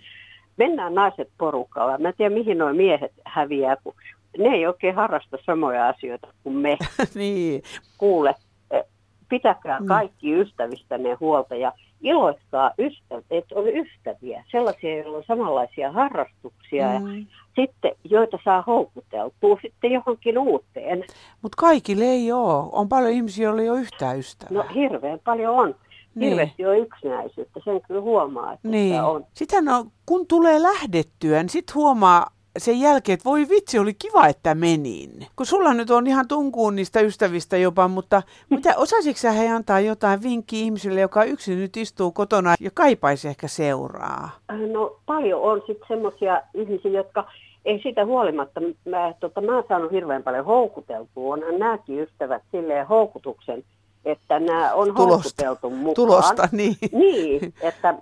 mennään 0.57 0.95
naiset 0.95 1.29
porukalla. 1.37 1.97
Mä 1.97 2.07
en 2.07 2.13
tiedä, 2.17 2.35
mihin 2.35 2.57
nuo 2.57 2.73
miehet 2.73 3.11
häviää, 3.25 3.77
kun 3.83 3.93
ne 4.37 4.49
ei 4.49 4.67
oikein 4.67 4.95
harrasta 4.95 5.37
samoja 5.45 5.87
asioita 5.87 6.27
kuin 6.43 6.55
me. 6.55 6.77
niin. 7.15 7.63
Kuule, 7.97 8.35
eh, 8.71 8.83
pitäkää 9.29 9.79
mm. 9.79 9.85
kaikki 9.85 10.33
ystävistä 10.33 10.97
ne 10.97 11.13
huolta 11.13 11.55
ja 11.55 11.71
iloittaa 12.01 12.71
ystäviä, 12.79 13.39
että 13.39 13.55
on 13.55 13.67
ystäviä, 13.67 14.43
sellaisia, 14.51 14.97
joilla 14.97 15.17
on 15.17 15.23
samanlaisia 15.27 15.91
harrastuksia 15.91 16.99
mm. 16.99 17.17
ja 17.17 17.25
sitten, 17.55 17.91
joita 18.03 18.39
saa 18.45 18.63
houkuteltua 18.67 19.57
sitten 19.61 19.91
johonkin 19.91 20.37
uuteen. 20.37 21.03
Mutta 21.41 21.55
kaikille 21.57 22.05
ei 22.05 22.31
ole. 22.31 22.69
On 22.71 22.89
paljon 22.89 23.11
ihmisiä, 23.11 23.43
joilla 23.43 23.61
ei 23.61 23.69
ole 23.69 23.79
yhtään 23.79 24.19
ystävää. 24.19 24.63
No 24.63 24.69
hirveän 24.73 25.19
paljon 25.25 25.55
on. 25.55 25.75
Niin. 26.15 26.29
Hirveästi 26.29 26.65
on 26.65 26.77
yksinäisyyttä, 26.77 27.59
sen 27.63 27.81
kyllä 27.81 28.01
huomaa, 28.01 28.53
että 28.53 28.67
niin. 28.67 28.93
sitä 28.93 29.05
on. 29.05 29.25
Sitten 29.33 29.65
no, 29.65 29.85
kun 30.05 30.27
tulee 30.27 30.61
lähdettyä, 30.61 31.43
niin 31.43 31.49
sitten 31.49 31.75
huomaa 31.75 32.27
sen 32.57 32.79
jälkeen, 32.79 33.13
että 33.13 33.29
voi 33.29 33.49
vitsi, 33.49 33.79
oli 33.79 33.93
kiva, 33.93 34.27
että 34.27 34.55
menin. 34.55 35.11
Kun 35.35 35.45
sulla 35.45 35.73
nyt 35.73 35.91
on 35.91 36.07
ihan 36.07 36.27
tunkuun 36.27 36.75
niistä 36.75 36.99
ystävistä 36.99 37.57
jopa, 37.57 37.87
mutta 37.87 38.21
mitä, 38.49 38.73
osaisitko 38.77 39.19
sä 39.19 39.31
he 39.31 39.49
antaa 39.49 39.79
jotain 39.79 40.23
vinkkiä 40.23 40.59
ihmiselle, 40.59 41.01
joka 41.01 41.23
yksin 41.23 41.59
nyt 41.59 41.77
istuu 41.77 42.11
kotona 42.11 42.55
ja 42.59 42.69
kaipaisi 42.73 43.27
ehkä 43.27 43.47
seuraa? 43.47 44.29
No 44.71 44.99
paljon 45.05 45.41
on 45.41 45.61
sitten 45.67 45.87
semmoisia 45.87 46.41
ihmisiä, 46.53 46.91
jotka 46.91 47.31
ei 47.65 47.79
sitä 47.83 48.05
huolimatta, 48.05 48.61
mä, 48.85 49.13
tota, 49.19 49.41
mä 49.41 49.55
oon 49.55 49.63
saanut 49.67 49.91
hirveän 49.91 50.23
paljon 50.23 50.45
houkuteltua, 50.45 51.33
onhan 51.33 51.59
nämäkin 51.59 51.99
ystävät 51.99 52.43
silleen 52.51 52.87
houkutuksen, 52.87 53.63
että 54.05 54.39
nämä 54.39 54.73
on 54.73 54.87
Tulosta. 54.95 55.13
houkuteltu 55.13 55.69
mukaan. 55.69 55.95
Tulosta, 55.95 56.49
niin. 56.51 56.75
Niin, 56.91 57.53
että 57.61 57.95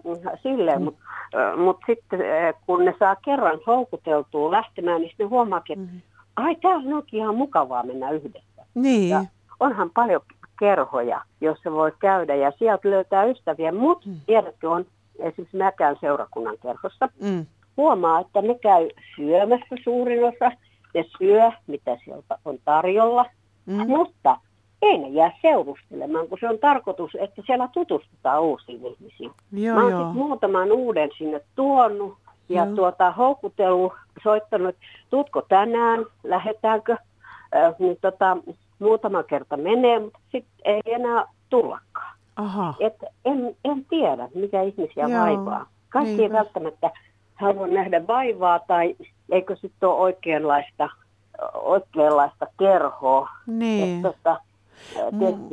silleen, 0.43 0.83
mutta 0.83 1.01
mut 1.57 1.77
sitten 1.87 2.19
kun 2.65 2.85
ne 2.85 2.95
saa 2.99 3.15
kerran 3.15 3.59
houkuteltua 3.67 4.51
lähtemään, 4.51 5.01
niin 5.01 5.09
sitten 5.09 5.25
ne 5.25 5.29
huomaakin, 5.29 5.79
että 5.79 5.93
mm. 5.93 6.01
ai 6.35 6.55
täällä 6.55 6.95
onkin 6.95 7.19
ihan 7.19 7.35
mukavaa 7.35 7.83
mennä 7.83 8.11
yhdessä. 8.11 8.65
Niin. 8.75 9.09
Ja 9.09 9.25
onhan 9.59 9.89
paljon 9.89 10.21
kerhoja, 10.59 11.21
joissa 11.41 11.71
voi 11.71 11.91
käydä 11.99 12.35
ja 12.35 12.51
sieltä 12.59 12.89
löytää 12.89 13.23
ystäviä, 13.23 13.71
mutta 13.71 14.09
mm. 14.09 14.15
tiedätkö, 14.25 14.69
on 14.69 14.85
esimerkiksi 15.19 15.57
mä 15.57 15.71
käyn 15.71 15.97
seurakunnan 16.01 16.57
kerhossa. 16.63 17.09
Mm. 17.21 17.45
Huomaa, 17.77 18.19
että 18.19 18.41
ne 18.41 18.55
käy 18.61 18.89
syömässä 19.15 19.75
suurin 19.83 20.23
osa, 20.23 20.51
ne 20.93 21.05
syö, 21.17 21.51
mitä 21.67 21.97
sieltä 22.05 22.37
on 22.45 22.57
tarjolla, 22.65 23.25
mm. 23.65 23.87
mutta 23.87 24.37
ei 24.81 24.97
ne 24.97 25.07
jää 25.07 25.31
seurustelemaan, 25.41 26.27
kun 26.27 26.37
se 26.39 26.49
on 26.49 26.59
tarkoitus, 26.59 27.11
että 27.19 27.41
siellä 27.45 27.69
tutustutaan 27.73 28.41
uusiin 28.41 28.85
ihmisiin. 28.85 29.31
Joo, 29.51 29.75
Mä 29.75 29.83
oon 29.83 29.91
joo. 29.91 30.13
muutaman 30.13 30.71
uuden 30.71 31.09
sinne 31.17 31.41
tuonut 31.55 32.17
ja 32.49 32.65
joo. 32.65 32.75
tuota, 32.75 33.11
houkutellut, 33.11 33.93
soittanut, 34.23 34.69
että 34.69 34.85
tuutko 35.09 35.41
tänään, 35.41 36.05
lähetäänkö, 36.23 36.97
äh, 37.55 37.75
niin 37.79 37.97
tota, 38.01 38.37
muutama 38.79 39.23
kerta 39.23 39.57
menee, 39.57 39.99
mutta 39.99 40.19
sitten 40.31 40.55
ei 40.65 40.81
enää 40.85 41.25
tullakaan. 41.49 42.15
Aha. 42.35 42.73
Et 42.79 43.03
en, 43.25 43.55
en 43.65 43.85
tiedä, 43.89 44.29
mikä 44.35 44.61
ihmisiä 44.61 45.07
Joo, 45.07 45.21
vaivaa. 45.21 45.65
Kaikki 45.89 46.23
ei 46.23 46.31
välttämättä 46.31 46.91
halua 47.35 47.67
nähdä 47.67 48.07
vaivaa 48.07 48.59
tai 48.59 48.95
eikö 49.31 49.55
sitten 49.55 49.89
ole 49.89 49.99
oikeanlaista, 49.99 50.89
oikeanlaista 51.53 52.47
kerhoa. 52.59 53.29
Niin. 53.47 53.95
Et, 53.95 54.01
tota, 54.01 54.39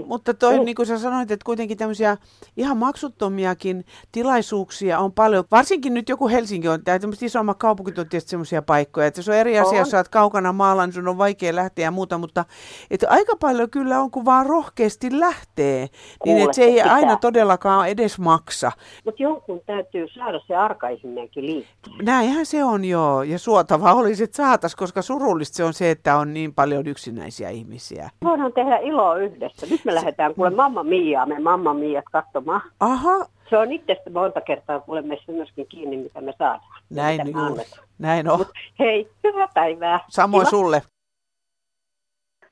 Mutta 0.07 0.35
toi, 0.35 0.65
niin 0.65 0.75
kuin 0.75 0.87
sä 0.87 0.99
sanoit, 0.99 1.31
että 1.31 1.45
kuitenkin 1.45 1.79
tämmöisiä 1.79 2.17
ihan 2.57 2.77
maksuttomiakin 2.77 3.85
tilaisuuksia 4.13 4.99
on 4.99 5.13
paljon. 5.13 5.45
Varsinkin 5.51 5.95
nyt 5.95 6.09
joku 6.09 6.29
Helsinki 6.29 6.69
on, 6.69 6.85
tai 6.85 7.01
tämmöiset 7.01 7.23
isommat 7.23 7.59
kaupungit 7.59 7.99
on 7.99 8.09
tietysti 8.09 8.31
semmoisia 8.31 8.63
paikkoja, 8.63 9.07
että 9.07 9.23
se 9.23 9.31
on 9.31 9.37
eri 9.37 9.59
asia, 9.59 9.71
On. 9.71 9.77
jos 9.79 9.91
sä 9.91 9.97
oot 9.97 10.09
kaukana 10.09 10.53
maalla, 10.53 10.87
niin 10.87 10.95
sun 10.95 11.09
on 11.09 11.19
vaikea 11.19 11.55
lähteä 11.57 11.85
ja 11.85 11.91
muuta, 11.91 12.19
mutta 12.19 12.45
että 12.91 13.07
aika 13.11 13.37
paljon 13.37 13.71
kyllä 13.71 14.01
on, 14.01 14.11
kun 14.11 14.25
vaan 14.25 14.47
rohkeasti 14.47 15.21
lähtee, 15.21 15.79
niin 15.81 15.91
Kuule, 16.19 16.43
että 16.43 16.55
se 16.55 16.63
ei 16.63 16.75
pitää. 16.75 16.95
aina 16.95 17.17
todellakaan 17.17 17.89
edes 17.89 18.19
maksa. 18.19 18.73
Mutta 19.05 19.23
jonkun 19.23 19.61
täytyy 19.67 20.09
saada 20.09 20.41
se 20.47 20.57
arkaihminenkin 20.57 21.47
liikkeelle. 21.47 22.03
Näinhän 22.03 22.47
se 22.47 22.65
on 22.65 22.85
joo, 22.85 23.23
ja 23.23 23.39
suotavaa 23.39 23.95
olisi, 23.95 24.25
että 24.25 24.37
saatas, 24.37 24.77
koska 24.77 25.03
surullista 25.03 25.57
se 25.57 25.65
on 25.65 25.75
se, 25.75 25.91
että 25.91 26.17
on 26.17 26.35
niin 26.35 26.55
paljon 26.55 26.87
yksinäisiä 26.87 27.51
ihmisiä. 27.51 28.11
Voidaan 28.25 28.53
tehdä 28.53 28.77
iloa 28.79 29.12
yhdessä. 29.17 29.67
Nyt 29.71 29.85
me 29.85 29.95
lähdetään 29.95 30.35
kuule 30.35 30.51
Mamma 30.51 30.83
Miaa, 30.83 31.27
me 31.27 31.39
Mamma 31.39 31.75
Miat 31.75 32.05
katsomaan. 32.13 32.61
Aha, 32.81 33.27
Se 33.51 33.59
on 33.59 33.73
itsestä 33.73 34.11
monta 34.11 34.41
kertaa 34.41 34.81
kuule 34.81 35.03
meissä 35.03 35.33
myöskin 35.33 35.67
kiinni, 35.69 35.97
mitä 35.97 36.21
me 36.21 36.33
saadaan. 36.39 36.83
näin 36.91 37.21
me. 37.57 37.65
Näin 37.99 38.29
on. 38.31 38.47
Hei, 38.79 39.09
hyvää 39.25 39.49
päivää. 39.55 40.01
Samoin 40.09 40.41
Kiva. 40.47 40.51
sulle. 40.51 40.83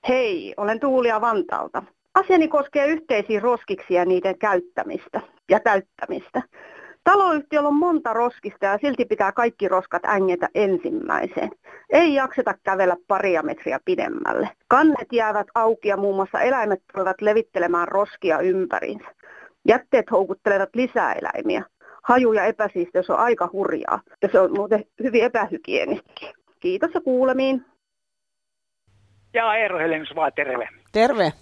Hei, 0.08 0.54
olen 0.56 0.80
Tuulia 0.80 1.20
Vantaalta. 1.20 1.82
Asiani 2.14 2.48
koskee 2.48 2.86
yhteisiä 2.86 3.40
roskiksi 3.40 3.94
ja 3.94 4.04
niiden 4.04 4.38
käyttämistä 4.38 5.20
ja 5.50 5.60
täyttämistä. 5.60 6.42
Taloyhtiöllä 7.04 7.68
on 7.68 7.74
monta 7.74 8.12
roskista 8.12 8.66
ja 8.66 8.78
silti 8.80 9.04
pitää 9.04 9.32
kaikki 9.32 9.68
roskat 9.68 10.04
ängetä 10.04 10.48
ensimmäiseen. 10.54 11.50
Ei 11.90 12.14
jakseta 12.14 12.54
kävellä 12.62 12.96
paria 13.08 13.42
metriä 13.42 13.80
pidemmälle. 13.84 14.48
Kannet 14.68 15.12
jäävät 15.12 15.46
auki 15.54 15.88
ja 15.88 15.96
muun 15.96 16.16
muassa 16.16 16.40
eläimet 16.40 16.82
tulevat 16.92 17.20
levittelemään 17.20 17.88
roskia 17.88 18.38
ympäriinsä. 18.38 19.14
Jätteet 19.68 20.10
houkuttelevat 20.10 20.68
lisää 20.74 21.12
eläimiä. 21.12 21.64
Haju 22.02 22.32
ja 22.32 22.44
epäsiisteys 22.44 23.10
on 23.10 23.18
aika 23.18 23.50
hurjaa 23.52 24.00
ja 24.22 24.28
se 24.32 24.40
on 24.40 24.52
muuten 24.52 24.84
hyvin 25.02 25.24
epähygienistäkin. 25.24 26.34
Kiitos 26.60 26.90
ja 26.94 27.00
kuulemiin. 27.00 27.64
Ja 29.34 29.54
Eero 29.54 29.78
Helenius 29.78 30.14
vaan 30.14 30.32
terve. 30.36 30.68
Terve. 30.92 31.32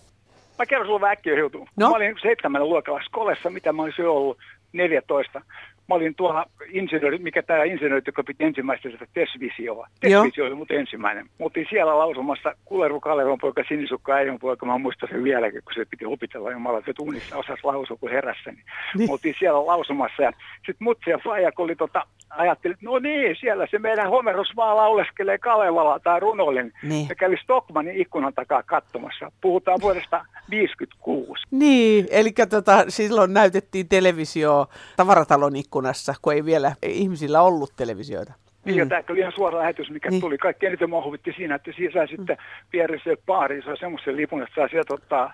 Mä 0.59 0.67
kerron 0.67 0.87
sulle 0.87 1.01
vähän 1.01 1.13
äkkiä 1.13 1.39
jutun. 1.39 1.67
No. 1.77 1.89
Mä 1.89 1.97
olin 1.97 2.17
seitsemännen 2.23 2.69
luokalla 2.69 3.01
skolessa, 3.05 3.51
mitä 3.51 3.73
mä 3.73 3.83
olisin 3.83 4.09
ollut 4.09 4.39
14. 4.73 5.43
Mä 5.89 5.95
olin 5.95 6.15
tuolla 6.15 6.47
insinööri, 6.69 7.19
mikä 7.19 7.43
tämä 7.43 7.65
insinööri, 7.65 8.03
joka 8.07 8.25
piti 8.25 8.45
ensimmäistä 8.45 8.91
sitä 8.91 9.07
TES-visioa. 9.15 9.89
TES-visio 10.01 10.45
oli 10.45 10.55
mut 10.55 10.71
ensimmäinen. 10.71 11.25
Mä 11.25 11.45
oltiin 11.45 11.67
siellä 11.71 11.99
lausumassa 11.99 12.55
Kuleru 12.65 13.01
Kalevon 13.01 13.39
poika, 13.39 13.63
Sinisukka 13.69 14.13
äijän 14.13 14.39
poika, 14.39 14.67
mä 14.67 14.79
muistan 14.79 15.09
sen 15.09 15.25
vieläkin, 15.25 15.63
kun 15.65 15.73
se 15.75 15.85
piti 15.91 16.05
opetella 16.07 16.51
jumala, 16.51 16.79
että 16.79 16.93
tunnissa 16.93 17.37
osasi 17.37 17.65
lausua 17.65 17.97
kuin 17.97 18.13
herässä. 18.13 18.51
Niin. 18.51 18.65
Niin. 18.99 19.11
Oltiin 19.11 19.35
siellä 19.39 19.67
lausumassa 19.67 20.23
ja 20.23 20.33
sitten 20.57 20.85
mutsi 20.85 21.11
ja 21.11 21.19
faija, 21.25 21.53
kun 21.53 21.65
oli 21.65 21.77
tota, 21.77 22.07
ajatteli, 22.31 22.73
että 22.73 22.87
no 22.87 22.99
niin, 22.99 23.37
siellä 23.41 23.67
se 23.71 23.79
meidän 23.79 24.11
Homeros 24.11 24.49
vaan 24.57 24.77
lauleskelee 24.77 25.39
Kalevala 25.39 26.01
tai 26.01 26.21
runollinen. 26.21 26.73
Niin. 26.83 27.07
Se 27.07 27.15
kävi 27.15 27.37
Stockmanin 27.43 28.01
ikkunan 28.01 28.35
takaa 28.35 28.63
katsomassa. 28.63 29.33
Puhutaan 29.41 29.81
vuodesta 29.81 30.25
56. 30.51 31.43
Niin, 31.51 32.07
eli 32.11 32.33
tota, 32.51 32.85
silloin 32.89 33.35
näytettiin 33.35 33.89
televisio 33.89 34.67
tavaratalon 34.97 35.57
ikkunassa, 35.79 36.15
kun 36.23 36.33
ei 36.33 36.45
vielä 36.45 36.73
ihmisillä 36.83 37.43
ollut 37.43 37.73
televisioita. 37.77 38.33
Niin, 38.65 38.77
ja 38.79 38.87
tämä 38.87 39.03
oli 39.11 39.19
ihan 39.21 39.33
suora 39.33 39.59
lähetys, 39.59 39.91
mikä 39.91 40.11
Niin. 40.11 40.21
tuli. 40.21 40.39
Kaikki 40.39 40.67
eniten 40.67 40.91
mua 40.91 41.05
huvitti 41.05 41.33
siinä, 41.37 41.55
että 41.55 41.71
siinä 41.77 41.93
sai 41.93 42.09
sitten 42.09 42.37
pieriseen 42.71 43.17
baariin, 43.27 43.63
sai 43.63 43.77
semmoisen 43.79 44.17
lipun, 44.17 44.43
että 44.43 44.55
saa 44.55 44.69
sieltä 44.69 44.95
ottaa 44.95 45.33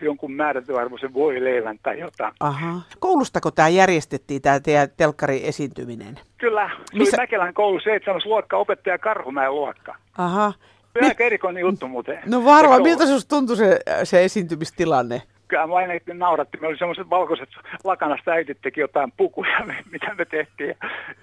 jonkun 0.00 0.32
määrätyarvoisen 0.32 1.14
voileivän 1.14 1.78
tai 1.82 1.98
jotain. 2.00 2.32
Aha. 2.40 2.80
Koulustako 2.98 3.50
tämä 3.50 3.68
järjestettiin, 3.68 4.42
tämä 4.42 4.60
teidän 4.60 4.88
telkkari-esiintyminen? 4.96 6.18
Kyllä, 6.38 6.70
se 6.90 6.98
Missä- 6.98 7.16
oli 7.16 7.22
Mäkelän 7.22 7.54
koulu 7.54 7.80
7. 7.80 8.20
luokka, 8.24 8.56
opettaja 8.56 8.98
Karhumäen 8.98 9.54
luokka. 9.54 9.94
Aha. 10.18 10.52
Se 10.92 10.98
on 10.98 11.04
aika 11.08 11.24
erikoinen 11.24 11.60
juttu 11.60 11.88
muuten. 11.88 12.18
No 12.26 12.44
varmaan, 12.44 12.78
Se 12.80 12.82
miltä 12.82 13.06
sinusta 13.06 13.28
tuntui 13.36 13.56
se, 13.56 13.80
se 14.04 14.24
esiintymistilanne? 14.24 15.22
Kyllä 15.48 15.66
mä 15.66 15.74
aina 15.74 15.94
nauratti. 16.14 16.56
Meillä 16.56 16.68
oli 16.72 16.78
semmoiset 16.78 17.10
valkoiset 17.10 17.48
lakanasta 17.84 18.30
äitit 18.30 18.58
teki 18.62 18.80
jotain 18.80 19.12
pukuja, 19.16 19.58
mitä 19.92 20.14
me 20.14 20.24
tehtiin. 20.24 20.68
Ja 20.68 20.76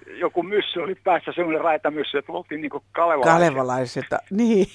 joku 0.06 0.42
myssy 0.42 0.80
oli 0.80 0.94
päässä, 0.94 1.32
semmoinen 1.34 1.64
raitamyssy, 1.64 2.18
että 2.18 2.32
oltiin 2.32 2.60
niin 2.60 2.70
kuin 2.70 2.84
kalevalaisia. 2.92 3.32
Kalevalaiset. 3.32 4.04
Niin. 4.30 4.66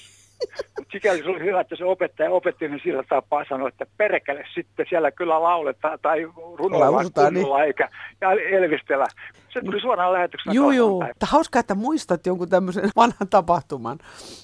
Mutta 0.78 0.92
sikäli 0.92 1.18
se 1.18 1.30
oli 1.30 1.40
hyvä, 1.40 1.62
että 1.62 1.76
se 1.76 1.86
opettaja 1.86 2.32
opetti 2.32 2.68
ne 2.68 2.80
sillä 2.84 3.04
tapaa 3.10 3.46
sanoi, 3.50 3.68
että 3.68 3.86
perkele 3.98 4.46
sitten 4.54 4.86
siellä 4.90 5.12
kyllä 5.12 5.44
lauletaan 5.44 6.00
tai 6.02 6.24
runoillaan 6.58 6.94
Lausutaan, 6.94 7.34
kunnolla 7.34 7.58
niin. 7.58 7.68
eikä 7.68 7.90
ja 8.22 8.32
elvistellä. 8.32 9.08
Se 9.50 9.62
tuli 9.62 9.82
suoraan 9.82 10.14
lähetyksenä. 10.14 10.54
Päivänä. 10.54 11.08
Mutta 11.08 11.26
hauskaa, 11.26 11.60
että 11.60 11.76
muistat 11.76 12.26
jonkun 12.26 12.50
tämmöisen 12.50 12.84
vanhan 12.96 13.30
tapahtuman. 13.30 13.98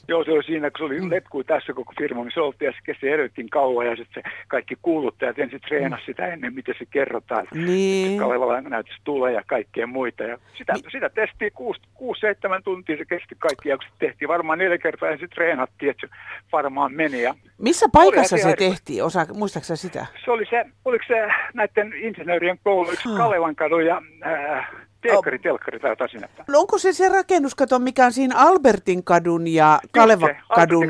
Joo, 0.08 0.24
se 0.24 0.32
oli 0.32 0.44
siinä, 0.44 0.72
kun 0.72 0.78
se 0.78 0.84
oli 0.84 1.10
letkui 1.10 1.44
tässä 1.44 1.74
koko 1.74 1.94
firma, 2.00 2.24
niin 2.24 2.32
se 2.34 2.42
oltiin 2.42 2.68
ja 2.68 2.72
se 2.72 2.78
kesti 2.84 3.10
erittäin 3.10 3.50
kauan 3.50 3.86
ja 3.86 3.96
sitten 3.96 4.24
se 4.24 4.30
kaikki 4.48 4.76
kuuluttajat 4.82 5.40
ensin 5.40 5.62
treenasi 5.62 6.06
sitä 6.06 6.28
ennen, 6.28 6.54
miten 6.54 6.76
se 6.80 6.86
kerrotaan. 6.86 7.48
Niin. 7.54 8.20
Kalevala 8.20 8.62
näytös 8.62 8.96
tulee 9.04 9.34
ja 9.34 9.42
kaikkea 9.48 9.88
muita. 9.88 10.24
Ja 10.24 10.38
sitä, 10.58 10.74
sitä 10.92 11.10
testiin 11.10 11.52
6-7 12.00 12.62
tuntia, 12.64 12.98
se 12.98 13.06
kesti 13.06 13.36
kaikki 13.40 13.70
ja 13.70 13.78
kun 13.78 13.86
se 13.88 13.94
tehtiin 14.00 14.30
varmaan 14.30 14.60
neljä 14.60 14.78
kertaa 14.78 15.10
ja 15.10 15.18
sitten 15.18 15.36
treenattiin, 15.36 15.90
että 15.90 16.08
se 16.08 16.14
varmaan 16.52 16.94
meni. 16.94 17.22
Ja 17.22 17.36
Missä 17.58 17.86
paikassa 17.92 18.38
se 18.38 18.56
tehtiin? 18.56 19.04
Osa, 19.04 19.26
muistaaksä 19.34 19.76
sitä? 19.76 20.06
Se 20.26 20.32
oli 20.32 20.46
se, 20.50 20.66
oliko 20.86 21.06
se 21.08 21.28
näiden 21.54 21.94
insinöörien 21.94 22.60
koulu, 22.64 22.92
yksi 22.92 23.10
Kalevan 23.18 23.56
kadun 23.56 23.86
ja 23.86 24.02
äh, 24.26 24.70
Teekkari, 25.12 25.40
Telkkari 25.40 25.80
tai 25.80 25.92
jotain 25.92 26.10
siinä. 26.10 26.30
No 26.48 26.60
onko 26.60 26.78
se 26.78 26.94
se 26.94 27.10
rakennuskato, 27.10 27.80
mikä 27.80 28.06
on 28.06 28.14
siinä 28.14 28.36
Albertin 28.38 29.04
kadun 29.04 29.48
ja 29.48 29.80
Kalevan 29.92 30.30
se, 30.30 30.38
kadun 30.56 30.88